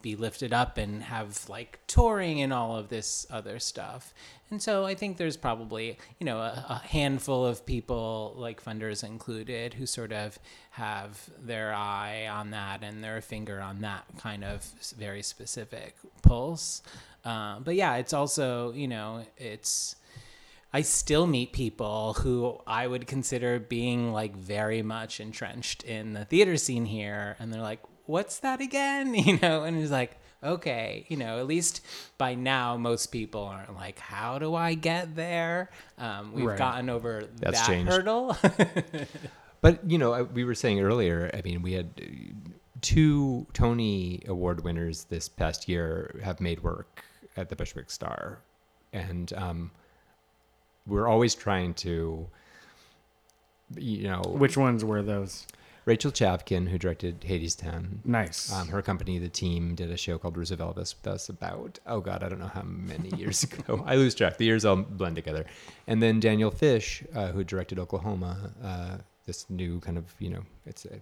[0.01, 4.13] be lifted up and have like touring and all of this other stuff.
[4.51, 9.03] And so I think there's probably, you know, a, a handful of people, like funders
[9.03, 10.39] included, who sort of
[10.71, 14.63] have their eye on that and their finger on that kind of
[14.97, 16.81] very specific pulse.
[17.23, 19.95] Uh, but yeah, it's also, you know, it's.
[20.71, 26.25] I still meet people who I would consider being like very much entrenched in the
[26.25, 31.05] theater scene here, and they're like, "What's that again?" You know, and he's like, okay,
[31.09, 31.81] you know, at least
[32.17, 36.57] by now most people aren't like, "How do I get there?" Um, we've Right.
[36.57, 37.91] gotten over That's that changed.
[37.91, 38.35] hurdle.
[39.61, 41.29] But you know, we were saying earlier.
[41.33, 42.05] I mean, we had uh,
[42.81, 47.03] two Tony Award winners this past year have made work
[47.35, 48.39] at the Bushwick Starr,
[48.93, 49.71] and um,
[50.87, 52.25] we're always trying to,
[53.75, 55.45] you know, which ones were those
[55.85, 57.99] Rachel Chavkin, who directed *Hades*, Hadestown.
[58.05, 61.99] nice Um, her company, the team, did a show called Roosevelt with us about oh
[62.01, 63.83] god, I don't know how many years ago.
[63.85, 64.37] I lose track.
[64.37, 65.45] The years all blend together.
[65.87, 70.43] And then Daniel Fish, uh, who directed Oklahoma, uh, this new kind of you know,
[70.65, 70.99] it's a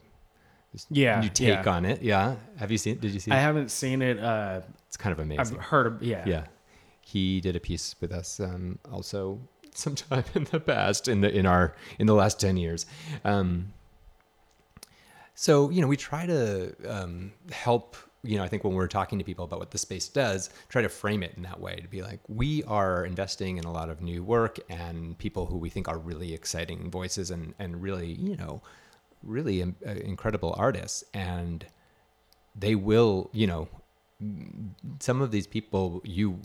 [0.73, 1.71] this Yeah, new take yeah.
[1.75, 2.01] on it.
[2.01, 2.99] Yeah, have you seen?
[2.99, 3.31] Did you see?
[3.31, 5.57] i haven't seen it uh It's kind of amazing.
[5.57, 6.43] i've heard of yeah Yeah,
[7.01, 9.39] he did a piece with us um, also.
[9.77, 12.87] sometime in the past in the in our in the last 10 years
[13.23, 13.71] um,
[15.39, 19.19] so you know we try to um, help you know i think when we're talking
[19.19, 21.87] to people about what the space does try to frame it in that way to
[21.87, 25.69] be like we are investing in a lot of new work and people who we
[25.69, 28.61] think are really exciting voices and and really you know
[29.21, 31.67] really um, uh, incredible artists and
[32.55, 33.67] they will you know
[34.99, 36.39] some of these people you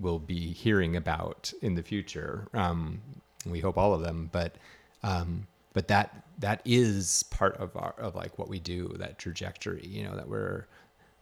[0.00, 2.48] will be hearing about in the future.
[2.54, 3.02] Um,
[3.44, 4.56] we hope all of them, but
[5.02, 8.94] um, but that that is part of our of like what we do.
[8.98, 10.66] That trajectory, you know, that we're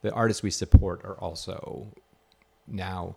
[0.02, 1.88] the artists we support are also
[2.66, 3.16] now.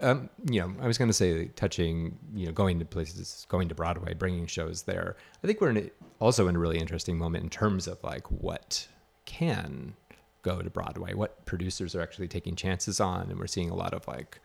[0.00, 3.68] Um, you know, I was going to say touching, you know, going to places, going
[3.68, 5.14] to Broadway, bringing shows there.
[5.42, 8.26] I think we're in a, also in a really interesting moment in terms of like
[8.30, 8.88] what
[9.26, 9.92] can
[10.40, 13.92] go to Broadway, what producers are actually taking chances on, and we're seeing a lot
[13.92, 14.40] of like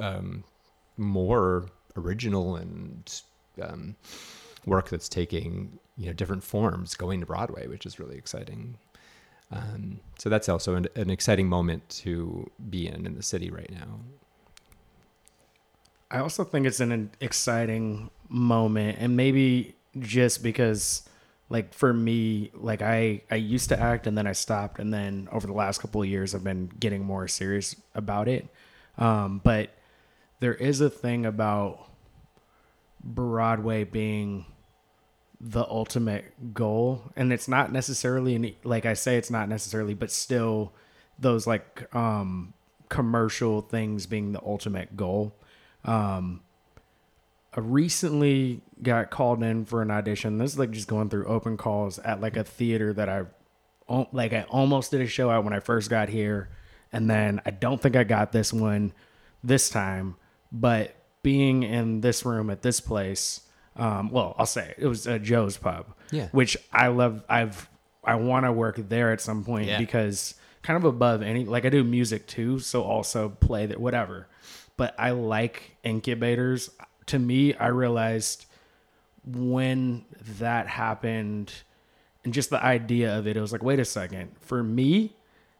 [0.00, 0.44] um,
[0.96, 1.66] more
[1.96, 3.20] original and
[3.60, 3.96] um,
[4.66, 8.76] work that's taking you know different forms going to Broadway, which is really exciting.
[9.52, 13.70] Um, so that's also an, an, exciting moment to be in in the city right
[13.70, 13.98] now.
[16.10, 21.08] I also think it's an exciting moment, and maybe just because
[21.50, 25.28] like for me like i i used to act and then i stopped and then
[25.32, 28.48] over the last couple of years i've been getting more serious about it
[28.98, 29.70] um, but
[30.38, 31.90] there is a thing about
[33.02, 34.46] broadway being
[35.40, 37.10] the ultimate goal.
[37.16, 40.72] And it's not necessarily like i say it's not necessarily but still
[41.18, 42.52] those like um
[42.88, 45.34] commercial things being the ultimate goal.
[45.84, 46.42] Um
[47.52, 50.38] I recently got called in for an audition.
[50.38, 53.24] This is like just going through open calls at like a theater that I
[54.12, 56.48] like I almost did a show out when I first got here.
[56.92, 58.92] And then I don't think I got this one
[59.42, 60.16] this time,
[60.52, 63.42] but being in this room at this place
[63.76, 65.86] um, well, I'll say it, was uh, Joe's Pub.
[66.10, 66.28] Yeah.
[66.32, 67.68] Which I love I've
[68.04, 69.78] I want to work there at some point Yeah.
[69.78, 74.26] because kind of above any like I do music too, so also play that whatever.
[74.76, 76.70] But I like incubators
[77.06, 78.46] to me, I realized
[79.24, 80.04] when
[80.38, 81.52] that happened
[82.24, 84.30] and just the idea of it, it was like, wait a second.
[84.40, 85.14] For me,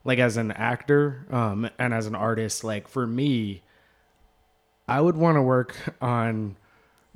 [0.05, 3.62] like as an actor um, and as an artist, like for me,
[4.88, 6.57] I would want to work on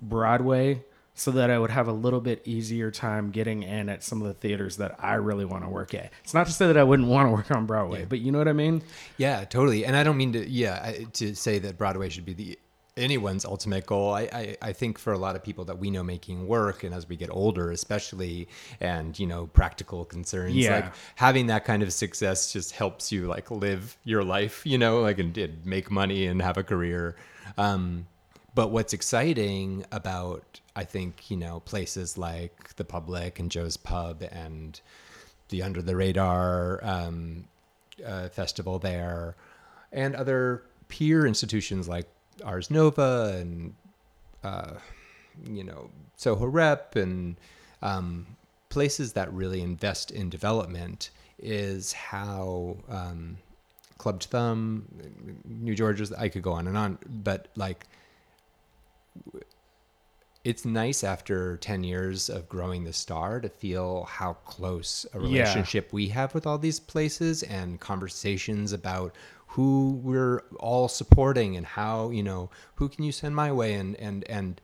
[0.08, 0.82] Broadway
[1.16, 4.26] so that I would have a little bit easier time getting in at some of
[4.26, 6.10] the theaters that I really want to work at.
[6.24, 8.06] It's not to say that I wouldn't want to work on Broadway, Yeah.
[8.08, 8.82] but you know what I mean?
[9.16, 9.84] Yeah, totally.
[9.86, 12.58] And I don't mean to, yeah, I- to say that Broadway should be the
[12.96, 14.12] anyone's ultimate goal.
[14.12, 16.92] I, I, I think for a lot of people that we know making work, and
[16.94, 18.48] as we get older, especially,
[18.80, 20.74] and you know, practical concerns, Yeah.
[20.76, 25.00] like having that kind of success just helps you like live your life, you know,
[25.00, 27.14] like and, and make money and have a career.
[27.56, 28.06] Um,
[28.54, 34.22] but what's exciting about I think you know places like the Public and Joe's Pub
[34.30, 34.80] and
[35.48, 37.44] the Under the Radar um,
[38.04, 39.36] uh, festival there,
[39.92, 42.06] and other peer institutions like
[42.44, 43.74] Ars Nova and
[44.42, 44.74] uh,
[45.48, 47.36] you know Soho Rep and
[47.82, 48.26] um,
[48.68, 53.36] places that really invest in development is how um,
[53.98, 54.86] Clubbed Thumb,
[55.44, 56.12] New Georges.
[56.12, 57.86] I could go on and on, but like
[60.44, 65.22] it's nice after 10 years of growing the star to feel how close a Yeah.
[65.24, 69.14] relationship we have with all these places and conversations about
[69.48, 73.96] who we're all supporting and how you know who can you send my way and
[73.96, 74.60] and and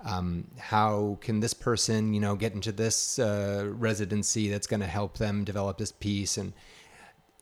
[0.00, 4.86] um, how can this person you know get into this uh, residency that's going to
[4.86, 6.52] help them develop this piece and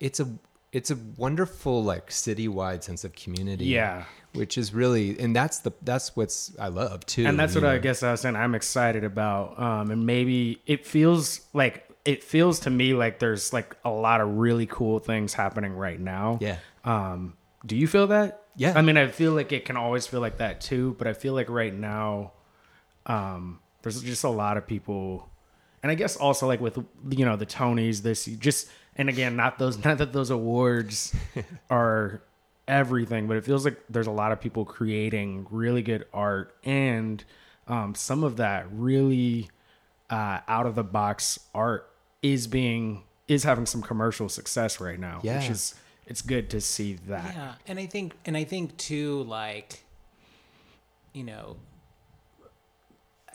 [0.00, 0.28] it's a
[0.72, 4.04] it's a wonderful like citywide sense of community Yeah.
[4.34, 7.78] which is really and that's the that's what's i love too and that's what I
[7.78, 8.36] guess I was saying.
[8.36, 13.52] I'm excited about, um, and maybe it feels like it feels to me like there's
[13.52, 16.38] like a lot of really cool things happening right now.
[16.40, 16.56] Yeah.
[16.84, 18.42] Um, do you feel that?
[18.56, 18.72] Yeah.
[18.76, 21.32] I mean, I feel like it can always feel like that too, but I feel
[21.34, 22.32] like right now,
[23.06, 25.28] um, there's just a lot of people,
[25.82, 26.78] and I guess also like with
[27.10, 31.14] you know the Tonys, this just and again, not those, not that those awards
[31.70, 32.22] are
[32.68, 37.24] everything, but it feels like there's a lot of people creating really good art and
[37.68, 39.48] um, some of that really
[40.10, 41.88] uh, out of the box art
[42.22, 45.38] is being is having some commercial success right now, yeah.
[45.38, 45.74] which is
[46.06, 47.34] it's good to see that.
[47.34, 49.84] Yeah, and I think, and I think too, like,
[51.12, 51.56] you know,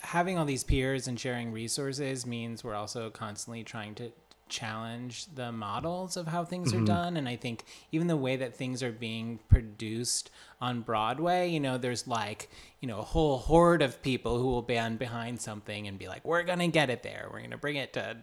[0.01, 4.11] having all these peers and sharing resources means we're also constantly trying to
[4.49, 6.85] challenge the models of how things are mm-hmm.
[6.85, 7.17] done.
[7.17, 10.29] And i think even the way that things are being produced
[10.59, 12.49] on broadway you know there's like
[12.81, 16.23] you know a whole horde of people who will band behind something and be like
[16.25, 17.29] we're gonna get it there.
[17.31, 18.17] We're gonna bring it to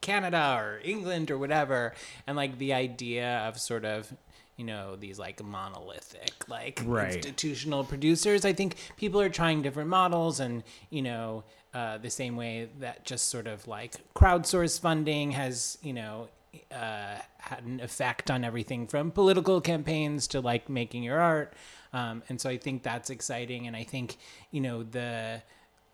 [0.00, 1.94] canada or england or whatever.
[2.26, 4.12] And like the idea of sort of
[4.58, 7.14] you know these like monolithic like Right.
[7.16, 8.44] institutional producers.
[8.44, 13.04] I think people are trying different models and you know uh, the same way that
[13.04, 16.28] just sort of like crowdsource funding has you know
[16.72, 21.54] uh, had an effect on everything from political campaigns to like making your art.
[21.92, 23.66] Um, and so i think that's exciting.
[23.66, 24.16] And i think
[24.50, 25.40] you know the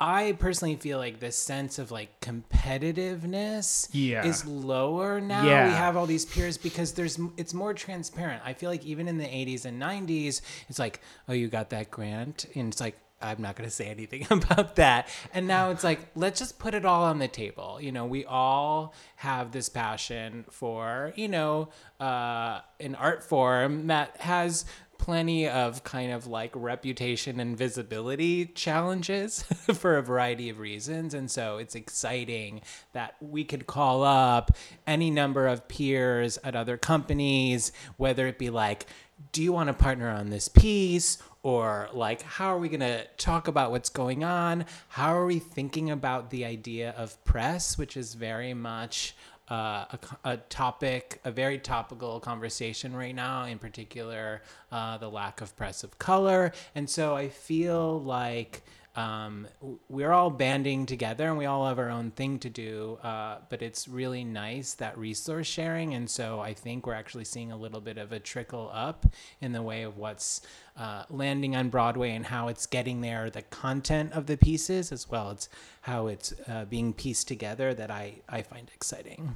[0.00, 4.24] I personally feel like this sense of like competitiveness Yeah.
[4.26, 5.44] is lower now.
[5.44, 5.66] Yeah.
[5.68, 8.42] We have all these peers because there's it's more transparent.
[8.44, 11.90] I feel like even in the 80s and 90s, it's like, oh, you got that
[11.90, 12.96] grant, and it's like.
[13.24, 15.08] I'm not going to say anything about that.
[15.32, 17.78] And now it's like, let's just put it all on the table.
[17.80, 21.68] You know, we all have this passion for, you know,
[22.00, 24.64] uh, an art form that has
[24.98, 29.42] plenty of kind of like reputation and visibility challenges
[29.74, 31.14] for a variety of reasons.
[31.14, 32.62] And so it's exciting
[32.92, 34.56] that we could call up
[34.86, 38.86] any number of peers at other companies, whether it be like,
[39.32, 41.18] do you want to partner on this piece?
[41.44, 44.64] Or like, how are we going to talk about what's going on?
[44.88, 49.14] How are we thinking about the idea of press, which is very much
[49.50, 54.40] uh, a, a topic, a very topical conversation right now, in particular,
[54.72, 56.50] uh, the lack of press of color.
[56.74, 58.62] And so I feel like
[58.96, 59.48] um,
[59.88, 63.60] we're all banding together and we all have our own thing to do, uh, but
[63.60, 65.94] it's really nice that resource sharing.
[65.94, 69.06] And so I think we're actually seeing a little bit of a trickle up
[69.40, 70.42] in the way of what's
[70.76, 75.10] uh, landing on Broadway and how it's getting there, the content of the pieces, as
[75.10, 75.48] well as
[75.82, 79.34] how it's uh, being pieced together that I, I find exciting.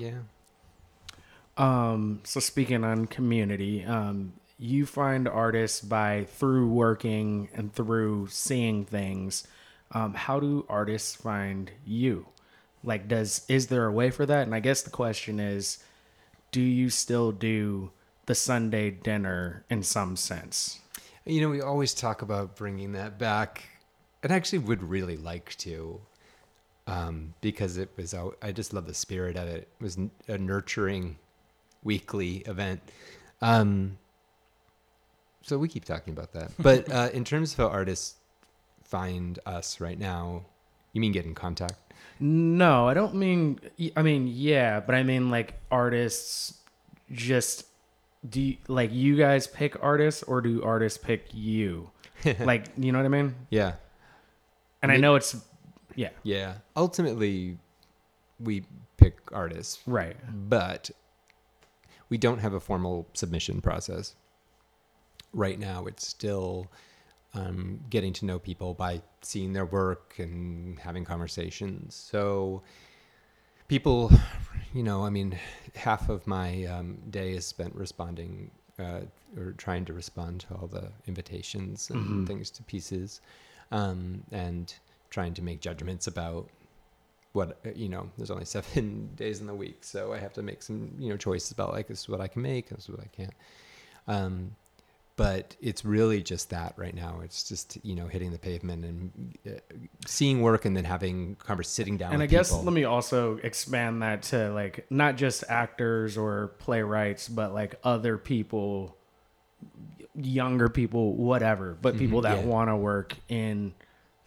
[0.00, 0.18] Yeah.
[1.56, 8.84] Um, so speaking on community, um, you find artists by through working and through seeing
[8.84, 9.46] things.
[9.92, 12.26] Um, how do artists find you?
[12.82, 14.46] Like, does is there a way for that?
[14.46, 15.78] And I guess the question is,
[16.52, 17.90] do you still do
[18.26, 20.80] the Sunday dinner in some sense?
[21.24, 23.64] You know, we always talk about bringing that back,
[24.22, 26.00] and I actually would really like to,
[26.86, 28.14] um, because it was.
[28.40, 29.68] I just love the spirit of it.
[29.80, 29.98] It was
[30.28, 31.18] a nurturing
[31.82, 32.80] weekly event.
[33.42, 33.98] Um,
[35.46, 36.50] so we keep talking about that.
[36.58, 38.16] But uh, in terms of how artists
[38.82, 40.44] find us right now,
[40.92, 41.94] you mean get in contact?
[42.18, 43.60] No, I don't mean.
[43.96, 46.54] I mean, yeah, but I mean like artists.
[47.12, 47.66] Just
[48.28, 51.90] do you, like you guys pick artists, or do artists pick you?
[52.40, 53.34] like, you know what I mean?
[53.50, 53.74] Yeah.
[54.82, 55.36] And I know it's,
[55.94, 56.54] yeah, Yeah.
[56.76, 57.58] Ultimately,
[58.40, 58.64] we
[58.96, 60.16] pick artists, right.
[60.48, 60.90] but
[62.08, 64.14] we don't have a formal submission process.
[65.36, 66.66] Right now, it's still
[67.34, 71.94] um, getting to know people by seeing their work and having conversations.
[71.94, 72.62] So,
[73.68, 74.10] people,
[74.74, 75.38] you know, I mean,
[75.74, 79.00] half of my um, day is spent responding uh,
[79.36, 83.20] or trying to respond to all the invitations and things to pieces
[83.72, 84.74] um, and
[85.10, 86.48] trying to make judgments about
[87.32, 90.42] what uh, you know there's only seven days in the week so i have to
[90.42, 92.88] make some you know choices about like this is what i can make this is
[92.88, 93.34] what i can't
[94.08, 94.50] um
[95.16, 99.38] but it's really just that right now it's just you know hitting the pavement and
[99.46, 99.50] uh,
[100.06, 102.64] seeing work and then having converse sitting down And I guess people.
[102.64, 108.18] let me also expand that to like not just actors or playwrights, but like other
[108.18, 108.96] people,
[110.14, 112.48] younger people, whatever, but people that Mm-hmm.
[112.48, 112.54] yeah.
[112.54, 113.74] want to work in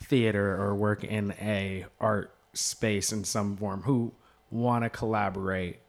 [0.01, 4.11] theater or work in a art space in some form who
[4.49, 5.79] want to collaborate.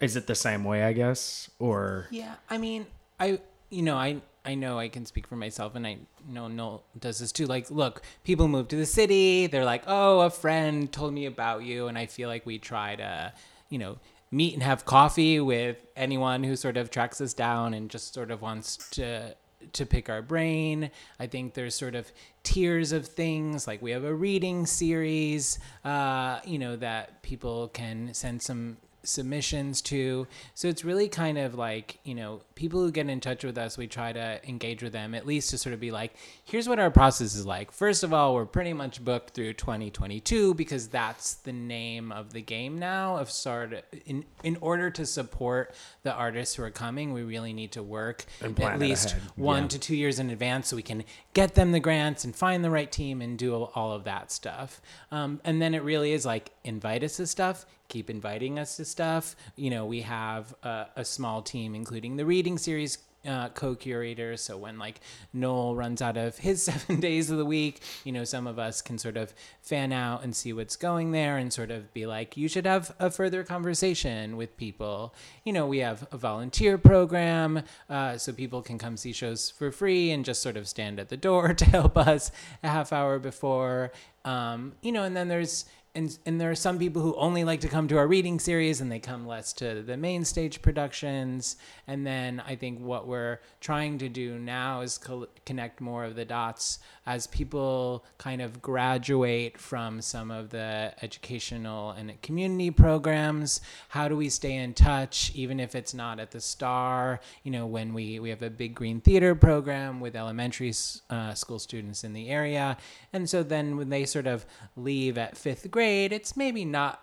[0.00, 2.86] Is it the same way, I guess, or Yeah, I mean,
[3.20, 3.38] I
[3.70, 5.98] you know, I I know I can speak for myself, and I
[6.28, 7.46] know Noel does this too.
[7.46, 9.46] Like, look, people move to the city.
[9.46, 12.96] They're like, oh, a friend told me about you, and I feel like we try
[12.96, 13.32] to,
[13.70, 13.98] you know,
[14.30, 18.30] meet and have coffee with anyone who sort of tracks us down and just sort
[18.30, 19.34] of wants to
[19.72, 20.90] to pick our brain.
[21.18, 22.12] I think there's sort of
[22.42, 23.66] tiers of things.
[23.66, 29.80] Like we have a reading series, uh, you know, that people can send some submissions
[29.82, 30.26] to.
[30.54, 33.76] So it's really kind of like, you know, people who get in touch with us,
[33.76, 36.78] we try to engage with them at least to sort of be like, here's what
[36.78, 37.70] our process is like.
[37.72, 42.40] First of all, we're pretty much booked through 2022 because that's the name of the
[42.42, 47.12] game now of sort of in in order to support the artists who are coming,
[47.12, 49.22] we really need to work at least ahead.
[49.36, 49.68] one Yeah.
[49.68, 52.70] to two years in advance so we can get them the grants and find the
[52.70, 54.80] right team and do all of that stuff.
[55.10, 57.64] Um, and then it really is like invite us to stuff,
[57.94, 59.36] keep inviting us to stuff.
[59.54, 64.40] You know, we have a, a small team, including the reading series uh, co-curators.
[64.40, 65.00] So when like
[65.32, 68.82] Noel runs out of his seven days of the week, you know, some of us
[68.82, 69.32] can sort of
[69.62, 72.94] fan out and see what's going there and sort of be like, you should have
[72.98, 75.14] a further conversation with people.
[75.44, 79.70] You know, we have a volunteer program uh, so people can come see shows for
[79.70, 82.32] free and just sort of stand at the door to help us
[82.64, 83.92] a half hour before.
[84.24, 85.66] Um, you know, and then there's
[85.96, 88.80] and and there are some people who only like to come to our reading series
[88.80, 91.56] and they come less to the main stage productions.
[91.86, 96.16] And then i think what we're trying to do now is co- connect more of
[96.16, 103.60] the dots as people kind of graduate from some of the educational and community programs.
[103.88, 107.20] How do we stay in touch even if it's not at the star?
[107.44, 110.72] You know when we we have a big green theater program with elementary
[111.10, 112.76] uh, school students in the area.
[113.12, 114.44] And so then when they sort of
[114.76, 117.02] leave at fifth grade grade, it's maybe not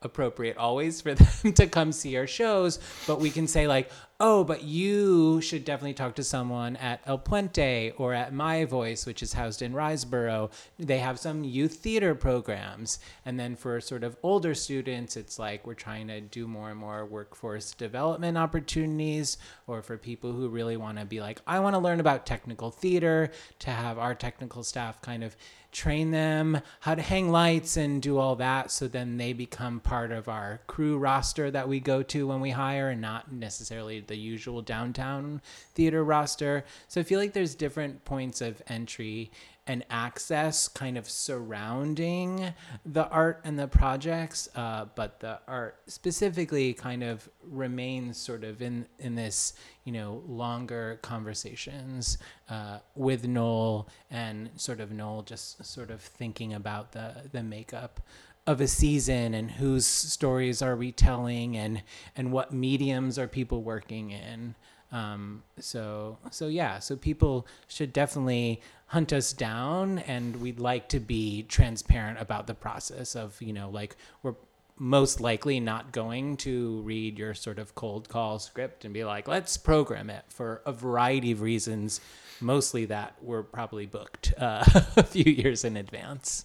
[0.00, 3.90] appropriate always for them to come see our shows, but we can say like,
[4.24, 9.04] oh, but you should definitely talk to someone at El Puente or at My Voice,
[9.04, 10.52] which is housed in Riseboro.
[10.78, 13.00] They have some youth theater programs.
[13.26, 16.78] And then for sort of older students, it's like we're trying to do more and
[16.78, 21.74] more workforce development opportunities, or for people who really want to be like, I want
[21.74, 25.36] to learn about technical theater, to have our technical staff kind of
[25.72, 30.12] train them how to hang lights and do all that so then they become part
[30.12, 34.18] of our crew roster that we go to when we hire and not necessarily the
[34.18, 35.40] usual downtown
[35.74, 36.64] theater roster.
[36.86, 39.30] So i feel like there's different points of entry
[39.66, 42.52] and access kind of surrounding
[42.84, 48.60] the art and the projects, uh, but the art specifically kind of remains sort of
[48.60, 49.54] in in this
[49.84, 52.18] you know longer conversations
[52.50, 58.00] uh, with Noel and sort of Noel just sort of thinking about the the makeup
[58.46, 61.82] of a season and whose stories are we telling and
[62.16, 64.54] and what mediums are people working in.
[64.90, 71.00] Um, so so yeah so people should definitely hunt us down and we'd like to
[71.00, 74.34] be transparent about the process of you know like we're
[74.78, 79.26] most likely not going to read your sort of cold call script and be like
[79.26, 82.02] let's program it for a variety of reasons
[82.42, 84.62] mostly that we're probably booked uh,
[84.96, 86.44] a few years in advance.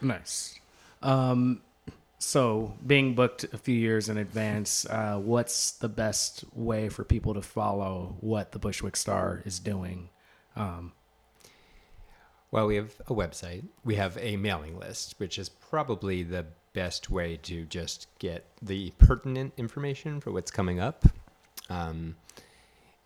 [0.00, 0.58] Nice
[1.04, 1.60] um,
[2.18, 7.34] so being booked a few years in advance uh, what's the best way for people
[7.34, 10.08] to follow what the Bushwick Starr is doing
[10.56, 10.92] um,
[12.54, 13.64] well, we have a website.
[13.84, 18.92] We have a mailing list, which is probably the best way to just get the
[18.98, 21.04] pertinent information for what's coming up.
[21.68, 22.14] Um,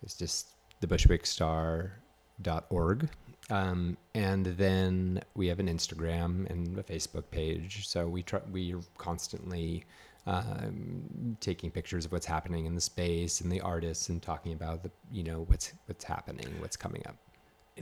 [0.03, 0.49] it's just
[0.83, 3.09] thebushwickstarr.org.
[3.49, 7.87] Um, and then we have an Instagram and a Facebook page.
[7.87, 9.85] So we try, we are constantly
[10.27, 14.83] um, taking pictures of what's happening in the space and the artists and talking about
[14.83, 17.15] the, you know, what's, what's happening, what's coming up.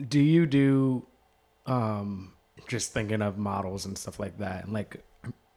[0.07, 1.05] Do you do
[1.67, 2.33] um,
[2.67, 4.63] just thinking of models and stuff like that.
[4.63, 5.03] And like,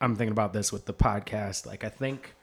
[0.01, 1.67] I'm thinking about this with the podcast.
[1.67, 2.35] Like, I think,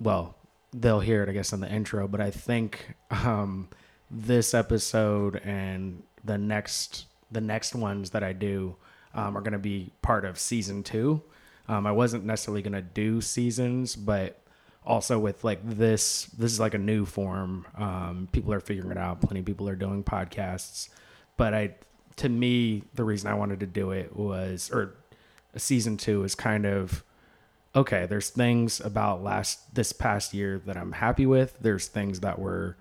[0.00, 0.36] well,
[0.72, 3.68] they'll hear it, I guess, in the intro, but I think um,
[4.10, 8.76] this episode and the next the next ones that I do
[9.14, 11.22] um, are going to be part of season two.
[11.68, 14.40] Um, I wasn't necessarily going to do seasons, but
[14.86, 17.66] also with like this, this is like a new form.
[17.76, 19.20] Um, people are figuring it out.
[19.20, 20.88] Plenty of people are doing podcasts,
[21.36, 21.74] but I
[22.16, 24.94] to me, the reason I wanted to do it was, or
[25.56, 27.04] season two is kind of
[27.76, 28.06] okay.
[28.06, 31.58] There's things about last this past year that I'm happy with.
[31.60, 32.76] There's things that were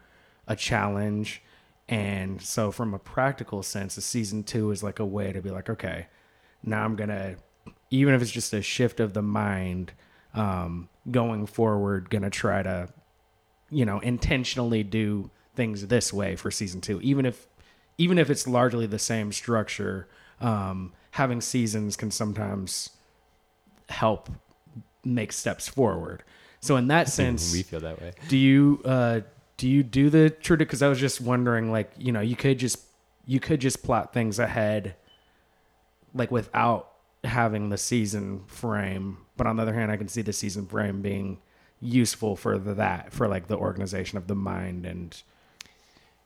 [0.48, 1.42] a challenge,
[1.90, 5.50] and so from a practical sense, a season two is like a way to be
[5.50, 6.08] like, okay,
[6.64, 7.36] now I'm gonna,
[7.90, 9.94] even if it's just a shift of the mind,
[10.34, 12.90] um, going forward, gonna try to,
[13.70, 17.48] you know, intentionally do things this way for season two, even if
[17.98, 20.08] even if it's largely the same structure,
[20.40, 22.92] um, having seasons can sometimes
[23.90, 24.30] help
[25.04, 26.24] make steps forward.
[26.60, 28.14] So in that sense, we feel that way.
[28.28, 29.22] Do you uh,
[29.58, 30.58] do you do the true?
[30.58, 32.80] Because I was just wondering, like you know, you could just
[33.26, 34.96] you could just plot things ahead,
[36.14, 36.92] like without
[37.24, 39.18] having the season frame.
[39.36, 41.40] But on the other hand, I can see the season frame being
[41.80, 45.22] useful for the, that for like the organization of the mind and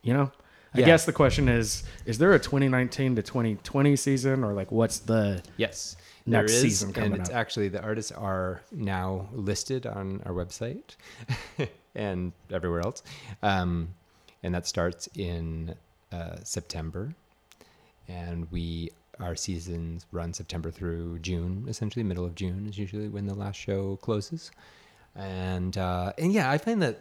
[0.01, 0.31] you know
[0.73, 4.99] I guess the question is: Is there a 2019 to 2020 season, or like what's
[4.99, 5.95] the yes
[6.31, 7.35] next there is, season coming and it's up?
[7.35, 10.95] actually the artists are now listed on our website
[11.95, 13.03] and everywhere else,
[13.43, 13.89] um,
[14.43, 15.75] and that starts in
[16.11, 17.13] uh, September,
[18.07, 23.25] and we our seasons run September through June, essentially middle of June is usually when
[23.25, 24.51] the last show closes.
[25.15, 26.99] And uh, and yeah, I find that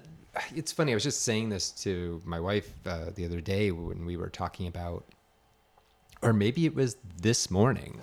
[0.54, 0.92] it's funny.
[0.92, 4.28] I was just saying this to my wife uh, the other day when we were
[4.28, 5.04] talking about,
[6.22, 8.00] or maybe it was this morning,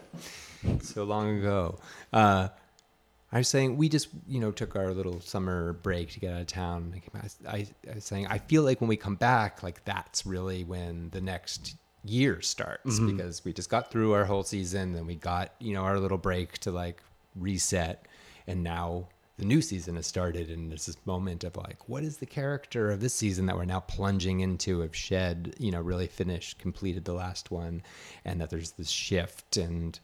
[0.82, 1.80] so long ago.
[2.13, 2.49] Uh,
[3.32, 6.41] I was saying we just you know took our little summer break to get out
[6.41, 7.01] of town.
[7.13, 10.63] I, I, I was saying I feel like when we come back, like that's really
[10.63, 13.18] when the next year starts Mm-hmm.
[13.18, 16.18] because we just got through our whole season and we got you know our little
[16.18, 17.03] break to like
[17.36, 18.05] reset,
[18.47, 19.07] and now
[19.38, 22.89] the new season has started and there's this moment of like what is the character
[22.89, 27.05] of this season that we're now plunging into have shed you know really finished completed
[27.05, 27.84] the last one
[28.26, 29.99] and that there's this shift and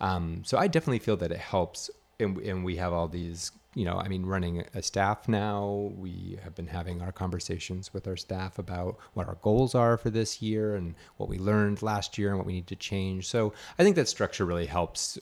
[0.00, 1.90] um, so i definitely feel that it helps
[2.20, 6.38] and, and we have all these you know i mean running a staff now we
[6.42, 10.40] have been having our conversations with our staff about what our goals are for this
[10.42, 13.28] year and what we learned last year and what we need to change.
[13.28, 15.18] So i think that structure really helps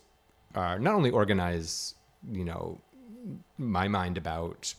[0.54, 1.94] uh, not only organize
[2.32, 2.80] you know
[3.58, 4.74] my mind about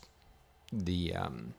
[0.72, 1.54] the um,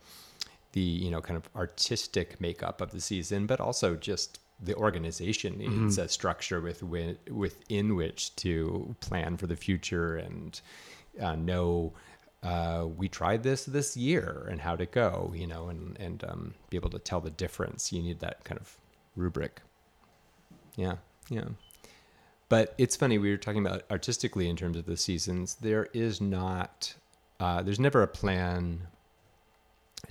[0.72, 5.59] the you know kind of artistic makeup of the season, but also just the organization
[5.59, 10.61] needs a structure with wi- within which to plan for the future and
[11.20, 11.92] uh, know
[12.42, 16.54] uh, we tried this this year and how'd it go, you know, and and um,
[16.70, 17.92] be able to tell the difference.
[17.92, 18.76] You need that kind of
[19.16, 19.62] rubric.
[20.76, 20.96] Yeah,
[21.28, 21.48] yeah.
[22.48, 25.56] But it's funny we were talking about artistically in terms of the seasons.
[25.56, 26.94] There is not,
[27.40, 28.86] uh, there's never a plan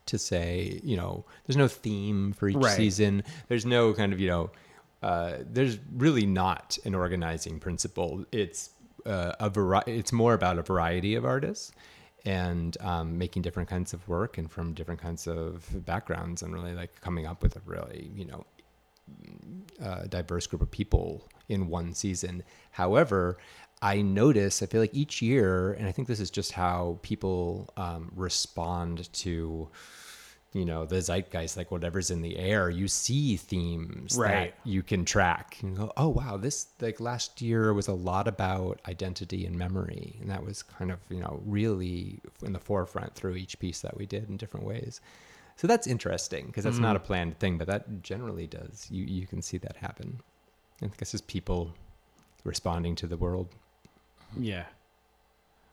[0.06, 2.76] to say, you know, there's no theme for each Right.
[2.76, 3.24] season.
[3.48, 4.52] There's no kind of, you know,
[5.04, 8.26] uh, there's really not an organizing principle.
[8.32, 8.72] It's
[9.06, 11.72] uh, a vari- It's more about a variety of artists
[12.26, 16.74] and um, making different kinds of work and from different kinds of backgrounds and really
[16.74, 18.46] like coming up with a really, you know,
[19.82, 22.44] uh, diverse group of people in one season.
[22.72, 23.38] However,
[23.82, 27.70] I notice, I feel like each year, and I think this is just how people
[27.78, 29.70] um, respond to,
[30.54, 34.56] you know, the zeitgeist, like whatever's in the air, you see themes Right.
[34.56, 38.28] that you can track and go, oh, wow, this, like last year was a lot
[38.28, 40.18] about identity and memory.
[40.22, 43.96] And that was kind of, you know, really in the forefront through each piece that
[43.96, 45.02] we did in different ways.
[45.56, 48.88] So that's interesting because that's not a planned thing, but that generally does.
[48.92, 50.20] You you can see that happen.
[50.78, 51.74] I think it's just people
[52.44, 53.48] responding to the world.
[54.40, 54.66] Yeah.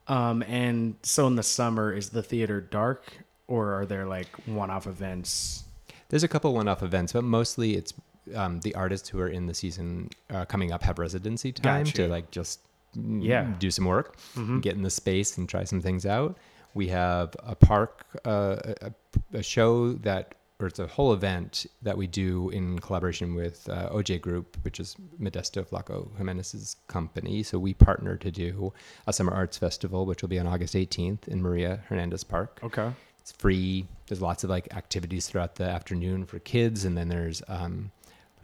[0.06, 3.12] Um, and so in the summer, is the theater dark,
[3.48, 5.64] or are there like one-off events?
[6.10, 7.94] There's a couple one-off events, but mostly it's
[8.34, 11.96] um, the artists who are in the season uh, coming up have residency time Gotcha.
[12.04, 12.60] to like just
[12.96, 13.52] mm, Yeah.
[13.58, 14.60] do some work, Mhm.
[14.62, 16.36] get in the space and try some things out.
[16.74, 18.92] We have a park, uh, a,
[19.32, 23.88] a show that, or it's a whole event that we do in collaboration with uh,
[23.92, 27.42] Oye Group, which is Modesto Flaco Jimenez's company.
[27.42, 28.72] So we partner to do
[29.06, 32.60] a summer arts festival, which will be on August 18th in Maria Hernandez Park.
[32.62, 32.92] Okay.
[33.20, 33.86] It's free.
[34.06, 37.90] There's lots of like activities throughout the afternoon for kids, and then there's um,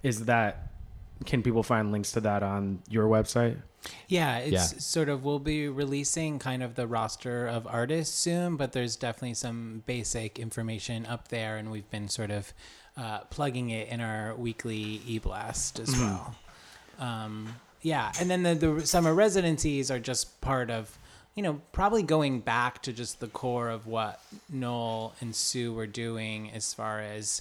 [0.02, 0.72] Is that?
[1.26, 3.56] Can people find links to that on your website?
[4.08, 4.78] Yeah, it's Yeah.
[4.78, 9.34] sort of we'll be releasing kind of the roster of artists soon, but there's definitely
[9.34, 12.52] some basic information up there, and we've been sort of
[12.96, 16.34] uh, plugging it in our weekly e blast as well.
[16.98, 20.98] Um, yeah, and then the, the summer residencies are just part of,
[21.34, 25.86] you know, probably going back to just the core of what Noel and Sue were
[25.86, 27.40] doing as far as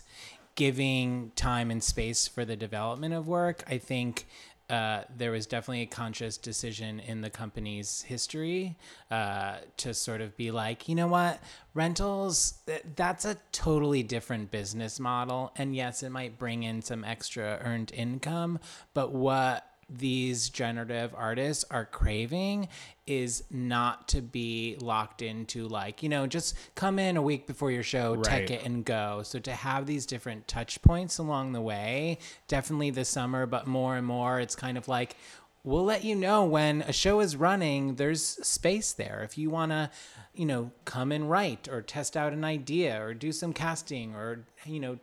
[0.59, 3.63] giving time and space for the development of work.
[3.65, 4.27] I think
[4.69, 8.75] uh, there was definitely a conscious decision in the company's history
[9.09, 11.39] uh, to sort of be like, you know what,
[11.73, 15.53] rentals, th- that's a totally different business model.
[15.55, 18.59] And yes, it might bring in some extra earned income,
[18.93, 22.67] but what these generative artists are craving
[23.07, 27.71] is not to be locked into like you know just come in a week before
[27.71, 28.51] your show tech Right.
[28.51, 33.09] it and go so to have these different touch points along the way definitely this
[33.09, 35.15] summer but more and more it's kind of like
[35.63, 39.71] we'll let you know when a show is running there's space there if you want
[39.71, 39.89] to
[40.35, 44.45] you know come and write or test out an idea or do some casting or
[44.65, 44.99] you know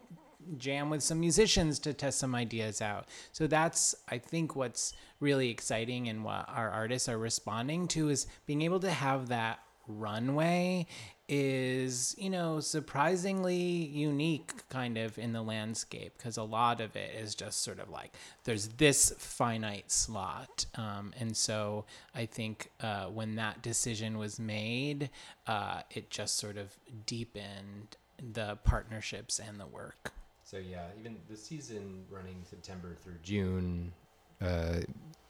[0.58, 3.08] jam with some musicians to test some ideas out.
[3.32, 8.26] So that's I think what's really exciting and what our artists are responding to is
[8.46, 10.86] being able to have that runway
[11.28, 17.14] is, you know, surprisingly unique kind of in the landscape because a lot of it
[17.16, 18.12] is just sort of like
[18.44, 20.66] there's this finite slot.
[20.76, 21.84] Um, and so
[22.14, 25.10] I think uh, when that decision was made,
[25.46, 26.76] uh, it just sort of
[27.06, 30.12] deepened the partnerships and the work.
[30.46, 33.92] So yeah, even the season running September through June
[34.40, 34.76] uh,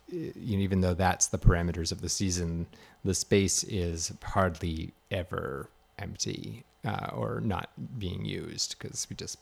[0.09, 2.67] you know, even though that's the parameters of the season,
[3.05, 9.39] the space is hardly ever empty uh, or not being used because we just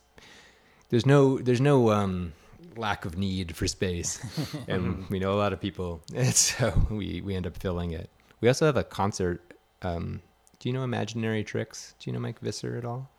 [0.89, 2.33] there's no there's no um,
[2.77, 4.25] lack of need for space,
[4.68, 8.09] and we know a lot of people, and so we we end up filling it.
[8.41, 9.43] We also have a concert.
[9.83, 10.22] Um,
[10.61, 11.95] do you know Imaginary Tricks?
[11.99, 13.11] Do you know Mike Visser at all?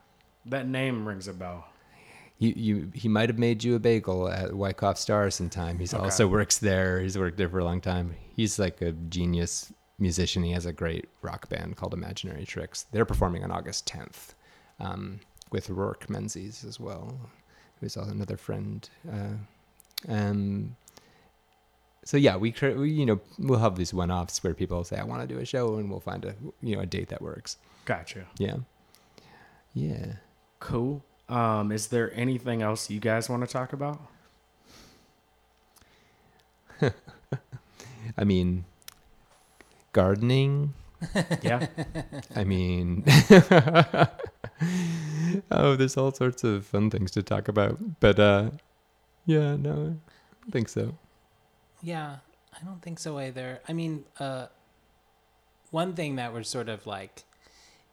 [0.48, 1.68] That name rings a bell.
[2.38, 5.80] You, you, he might have made you a bagel at Wyckoff Starr sometime.
[5.80, 6.04] He's Okay.
[6.04, 7.00] also works there.
[7.00, 8.16] He's worked there for a long time.
[8.36, 10.44] He's like a genius musician.
[10.44, 12.88] He has a great rock band called Imaginary Tricks.
[12.92, 14.34] They're performing on August 10th
[14.82, 15.22] um,
[15.52, 17.18] with Rourke Menzies as well,
[17.80, 18.90] who's another friend.
[19.10, 20.76] Uh, um,
[22.04, 25.22] so yeah, we, we you know we'll have these one-offs where people say I want
[25.28, 27.58] to do a show, and we'll find a you know a date that works.
[27.86, 28.26] Gotcha.
[28.38, 28.58] Yeah,
[29.74, 30.14] yeah.
[30.60, 31.04] Cool.
[31.28, 34.00] Um, is there anything else you guys want to talk about?
[38.18, 38.66] I mean,
[39.94, 40.74] gardening.
[41.44, 41.68] Yeah.
[42.36, 43.04] I mean,
[45.52, 48.00] oh, there's all sorts of fun things to talk about.
[48.00, 48.50] But uh,
[49.26, 50.02] yeah, no, I don't
[50.52, 50.96] think so.
[51.84, 52.18] Yeah,
[52.54, 53.60] I don't think so either.
[53.68, 54.48] I mean, uh,
[55.70, 57.24] one thing that we're sort of like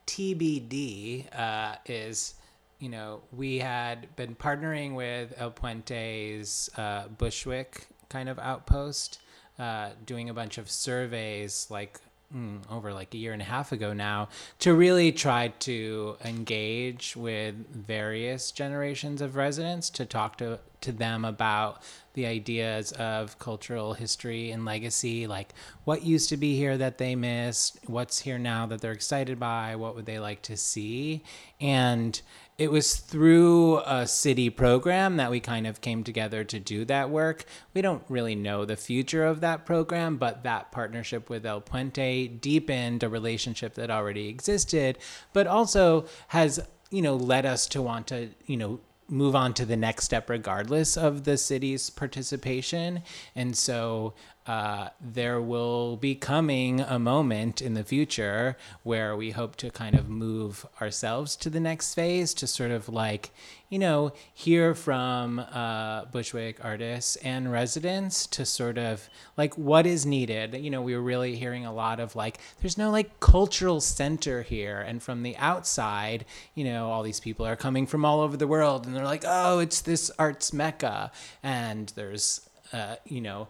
[0.07, 2.35] TBD uh, is,
[2.83, 9.21] you know, we had been partnering with El Puente's uh, Bushwick kind of outpost,
[9.57, 12.01] uh, doing a bunch of surveys like
[12.35, 14.29] mm, over like a year and a half ago now
[14.59, 21.25] to really try to engage with various generations of residents to talk to to them
[21.25, 21.81] about
[22.15, 25.55] the ideas of cultural history and legacy like
[25.85, 29.77] what used to be here that they missed what's here now that they're excited by
[29.77, 31.23] what would they like to see
[31.61, 32.21] and
[32.63, 37.11] it was through a city program that we kind of came together to do that
[37.11, 37.45] work.
[37.75, 42.29] We don't really know the future of that program, but that partnership with El Puente
[42.29, 44.99] deepened a relationship that already existed,
[45.33, 46.61] but also has,
[46.93, 50.31] you know, led us to want to, you know, move on to the next step
[50.31, 53.03] regardless of the city's participation.
[53.35, 54.15] And so
[54.47, 59.95] uh, there will be coming a moment in the future where we hope to kind
[59.95, 63.31] of move ourselves to the next phase to sort of like,
[63.69, 70.05] you know, hear from uh, Bushwick artists and residents to sort of like what is
[70.05, 70.55] needed.
[70.55, 74.43] You know, we were really hearing a lot of like, there's no like cultural center
[74.43, 74.81] here.
[74.81, 76.25] And from the outside,
[76.57, 79.25] you know, all these people are coming from all over the world and they're like,
[79.25, 81.13] oh, it's this arts mecca.
[81.45, 83.47] And there's, uh, you know,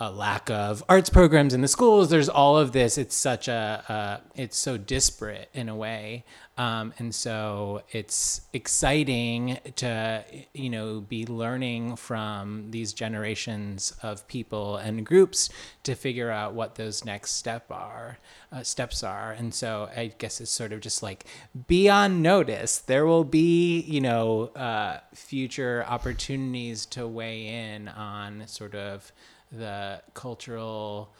[0.00, 2.08] a lack of arts programs in the schools.
[2.08, 2.96] There's all of this.
[2.96, 6.24] It's such a, it's so disparate in a way.
[6.56, 14.76] Um, and so it's exciting to, you know, be learning from these generations of people
[14.76, 15.48] and groups
[15.84, 18.18] to figure out what those next step are,
[18.52, 19.32] uh, steps are.
[19.32, 21.24] And so I guess it's sort of just like
[21.66, 22.78] be on notice.
[22.78, 29.12] There will be, you know, uh, future opportunities to weigh in on sort of
[29.52, 31.12] the cultural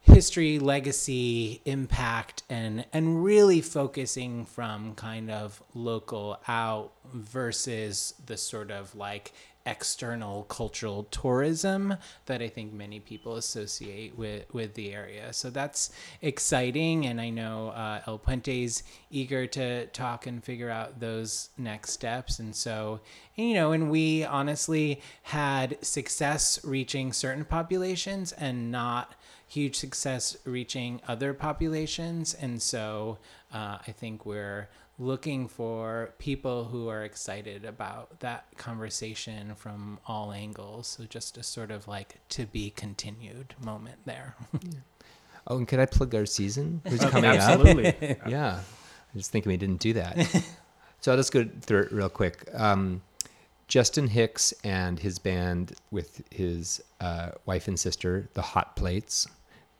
[0.00, 8.70] history, legacy, impact, and and really focusing from kind of local out versus the sort
[8.70, 9.32] of like
[9.66, 11.96] external cultural tourism
[12.26, 15.32] that I think many people associate with with the area.
[15.32, 15.90] So that's
[16.22, 21.90] exciting, and I know uh, El Puente's eager to talk and figure out those next
[21.90, 22.38] steps.
[22.38, 23.00] And so,
[23.34, 29.14] you know, and we honestly had success reaching certain populations and not
[29.48, 32.34] huge success reaching other populations.
[32.34, 33.18] And so
[33.52, 40.32] uh, I think we're looking for people who are excited about that conversation from all
[40.32, 40.86] angles.
[40.86, 44.34] So just a sort of like to be continued moment there.
[45.48, 46.80] Oh, and could I plug our season?
[46.88, 47.36] Who's coming up?
[47.36, 48.16] Absolutely.
[48.26, 50.18] Yeah, I just thinking we didn't do that.
[51.00, 52.48] so I'll just go through it real quick.
[52.52, 53.00] Um,
[53.68, 59.28] Justin Hicks and his band with his uh, wife and sister, the Hot Plates,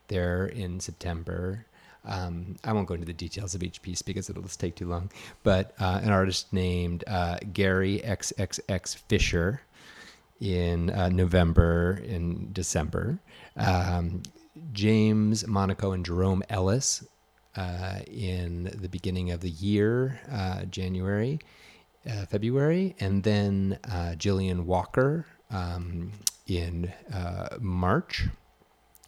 [0.09, 1.67] they're in September.
[2.07, 4.89] Um, I won't go into the details of each piece because it'll just take too
[4.89, 5.11] long.
[5.43, 9.61] But uh, an artist named uh, Gary XXX Fisher
[10.41, 13.19] in uh, November and December.
[13.57, 14.23] Um,
[14.73, 17.05] James Monaco and Jerome Ellis
[17.57, 21.41] uh, in the beginning of the year, uh, January,
[22.09, 26.13] uh, February, and then Jillian Walker um,
[26.47, 26.93] in
[27.59, 28.29] March.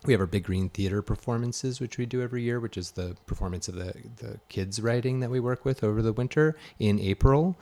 [0.08, 3.14] We have our Big Green Theater performances, which we do every year, which is the
[3.26, 7.58] performance of the, the kids' writing that we work with over the winter in April.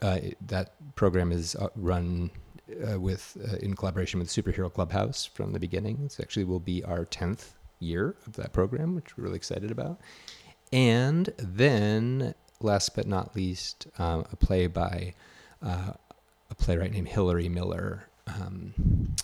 [0.00, 2.30] Uh, that program is uh, run
[2.88, 6.02] uh, with uh, in collaboration with Superhero Clubhouse from the beginning.
[6.04, 10.00] It's actually will be our tenth year of that program, which we're really excited about.
[10.72, 15.14] And then, last but not least, um, a play by
[15.64, 15.94] uh,
[16.48, 18.04] a playwright named hillary Miller.
[18.28, 19.16] Um,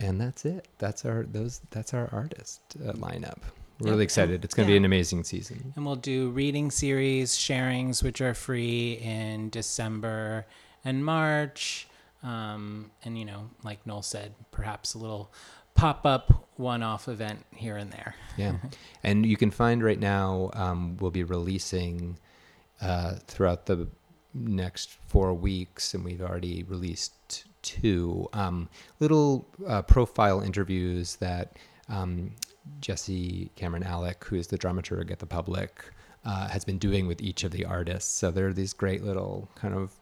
[0.00, 0.68] and that's it.
[0.78, 1.60] That's our those.
[1.70, 3.38] That's our artist uh, lineup.
[3.80, 3.90] We're Yeah.
[3.92, 4.44] really excited.
[4.44, 5.72] It's going to be an amazing season.
[5.76, 10.46] And we'll do reading series, sharings, which are free in December
[10.84, 11.86] and March.
[12.24, 15.32] Um, and, you know, like Noel said, perhaps a little
[15.76, 18.16] pop up one off event here and there.
[18.36, 18.54] Yeah,
[19.04, 20.50] and you can find right now.
[20.54, 22.18] Um, we'll be releasing
[22.80, 23.86] uh, throughout the
[24.34, 31.56] next four weeks, and we've already released two um, little uh, profile interviews that
[31.88, 32.32] um,
[32.80, 35.84] Jesse Cameron Alick, who is the dramaturg at the Public,
[36.24, 38.10] uh, has been doing with each of the artists.
[38.10, 39.92] So there are these great little kind of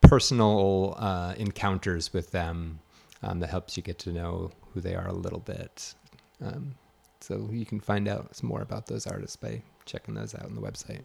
[0.00, 2.78] personal uh, encounters with them
[3.22, 5.94] um, that helps you get to know who they are a little bit.
[6.44, 6.74] Um,
[7.20, 10.54] so you can find out some more about those artists by checking those out on
[10.54, 11.04] the website.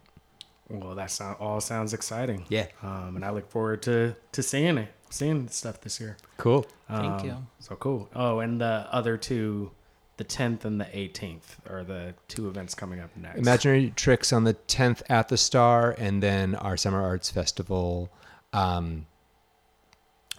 [0.68, 2.44] Well, that sound, all sounds exciting.
[2.48, 2.66] Yeah.
[2.82, 6.16] Um, and I look forward to to seeing it, seeing stuff this year.
[6.38, 6.66] Cool.
[6.88, 7.36] Thank Um, you.
[7.58, 8.08] So cool.
[8.14, 9.70] Oh, and the other two,
[10.16, 13.38] the 10th and the 18th, are the two events coming up next.
[13.38, 18.10] Imaginary Tricks on the 10th at the Starr, and then our Summer Arts Festival
[18.52, 19.06] um,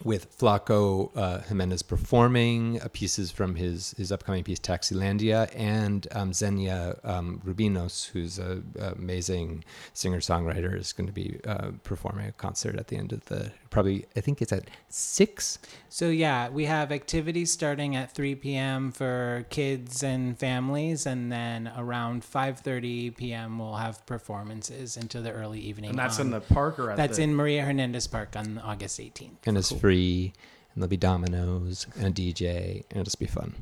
[0.04, 6.32] with Flaco uh, Jimenez performing uh, pieces from his, his upcoming piece Taxilandia, and um,
[6.32, 12.32] Xenia um, Rubinos, who's an amazing singer songwriter, is going to be uh, performing a
[12.32, 16.64] concert at the end of the probably, I think it's at 6 So yeah, we
[16.66, 18.92] have activities starting at 3 p.m.
[18.92, 23.58] for kids and families, and then around 5:30 p.m.
[23.58, 25.90] we'll have performances into the early evening.
[25.90, 28.58] and that's on- in the park or at that's the, in Maria Hernandez Park on
[28.58, 29.38] August 18th.
[29.46, 33.54] and it's free, and there'll be dominoes and a DJ, and it'll just be fun.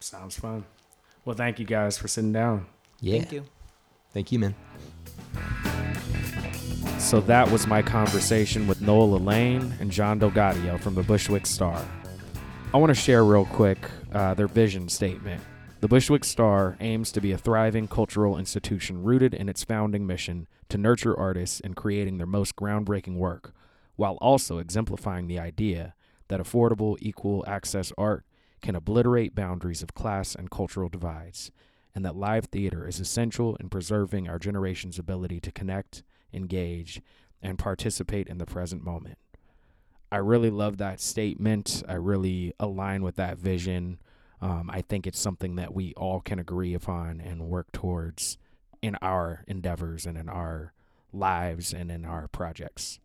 [0.00, 0.64] Sounds fun.
[1.24, 2.66] Well, thank you guys for sitting down.
[3.00, 3.18] Yeah.
[3.18, 3.44] Thank you.
[4.12, 4.54] Thank you, man.
[6.98, 11.46] So that was my conversation with Noel Allain and John Del Gaudio from the Bushwick
[11.46, 11.84] Starr.
[12.72, 13.78] I want to share real quick
[14.12, 15.42] uh, their vision statement.
[15.80, 20.46] The Bushwick Starr aims to be a thriving cultural institution rooted in its founding mission
[20.68, 23.54] to nurture artists in creating their most groundbreaking work,
[23.96, 25.94] while also exemplifying the idea
[26.28, 28.24] that affordable, equal access art
[28.62, 31.50] can obliterate boundaries of class and cultural divides,
[31.94, 37.00] and that live theater is essential in preserving our generation's ability to connect, engage,
[37.42, 39.18] and participate in the present moment.
[40.10, 41.82] I really love that statement.
[41.88, 43.98] I really align with that vision.
[44.40, 48.38] Um, I think it's something that we all can agree upon and work towards
[48.82, 50.72] in our endeavors and in our
[51.12, 53.00] lives and in our projects.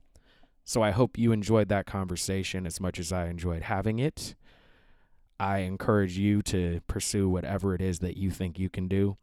[0.64, 4.36] So I hope you enjoyed that conversation as much as I enjoyed having it.
[5.40, 9.18] I encourage you to pursue whatever it is that you think you can do.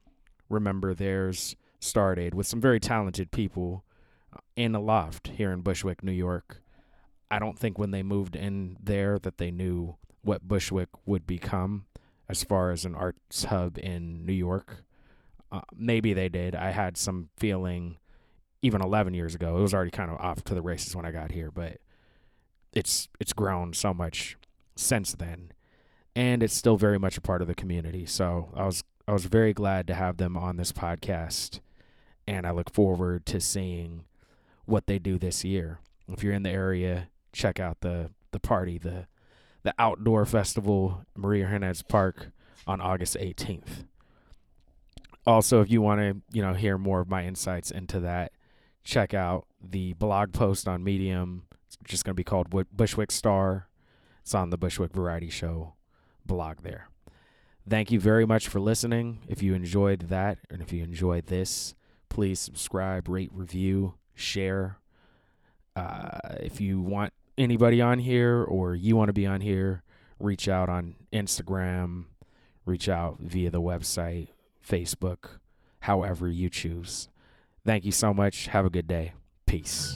[0.49, 3.85] Remember, there's started with some very talented people
[4.35, 6.61] uh, in a loft here in Bushwick, New York.
[7.31, 11.87] I don't think when they moved in there that they knew what Bushwick would become
[12.29, 14.85] as far as an arts hub in New York.
[15.51, 16.55] Uh, maybe they did.
[16.55, 17.99] I had some feeling
[18.63, 19.57] even 11 years ago.
[19.59, 21.79] It was already kind of off to the races when I got here, but
[22.73, 24.37] it's it's grown so much
[24.77, 25.53] since then
[26.19, 28.05] and it's still very much a part of the community.
[28.05, 31.61] So I was I was very glad to have them on this podcast,
[32.27, 34.05] and I look forward to seeing
[34.65, 35.79] what they do this year.
[36.09, 39.07] If you're in the area, check out the the party, the
[39.63, 42.33] the outdoor festival, Maria Hernandez Park,
[42.67, 43.85] on August 18th.
[45.25, 48.33] Also, if you want to, you know, hear more of my insights into that,
[48.89, 51.43] check out the blog post on Medium.
[51.67, 53.69] It's just going to be called Bushwick Starr.
[54.23, 55.75] It's on the Bushwick Variety Show
[56.25, 56.89] blog there.
[57.69, 59.21] Thank you very much for listening.
[59.29, 61.75] If you enjoyed that and if you enjoyed this,
[62.09, 64.79] please subscribe, rate, review, share.
[65.77, 69.83] Uh, if you want anybody on here or you want to be on here,
[70.19, 72.07] reach out on Instagram,
[72.65, 74.29] reach out via the website,
[74.67, 75.39] Facebook,
[75.81, 77.11] however you choose.
[77.69, 78.47] Thank you so much.
[78.47, 79.13] Have a good day.
[79.45, 79.95] Peace.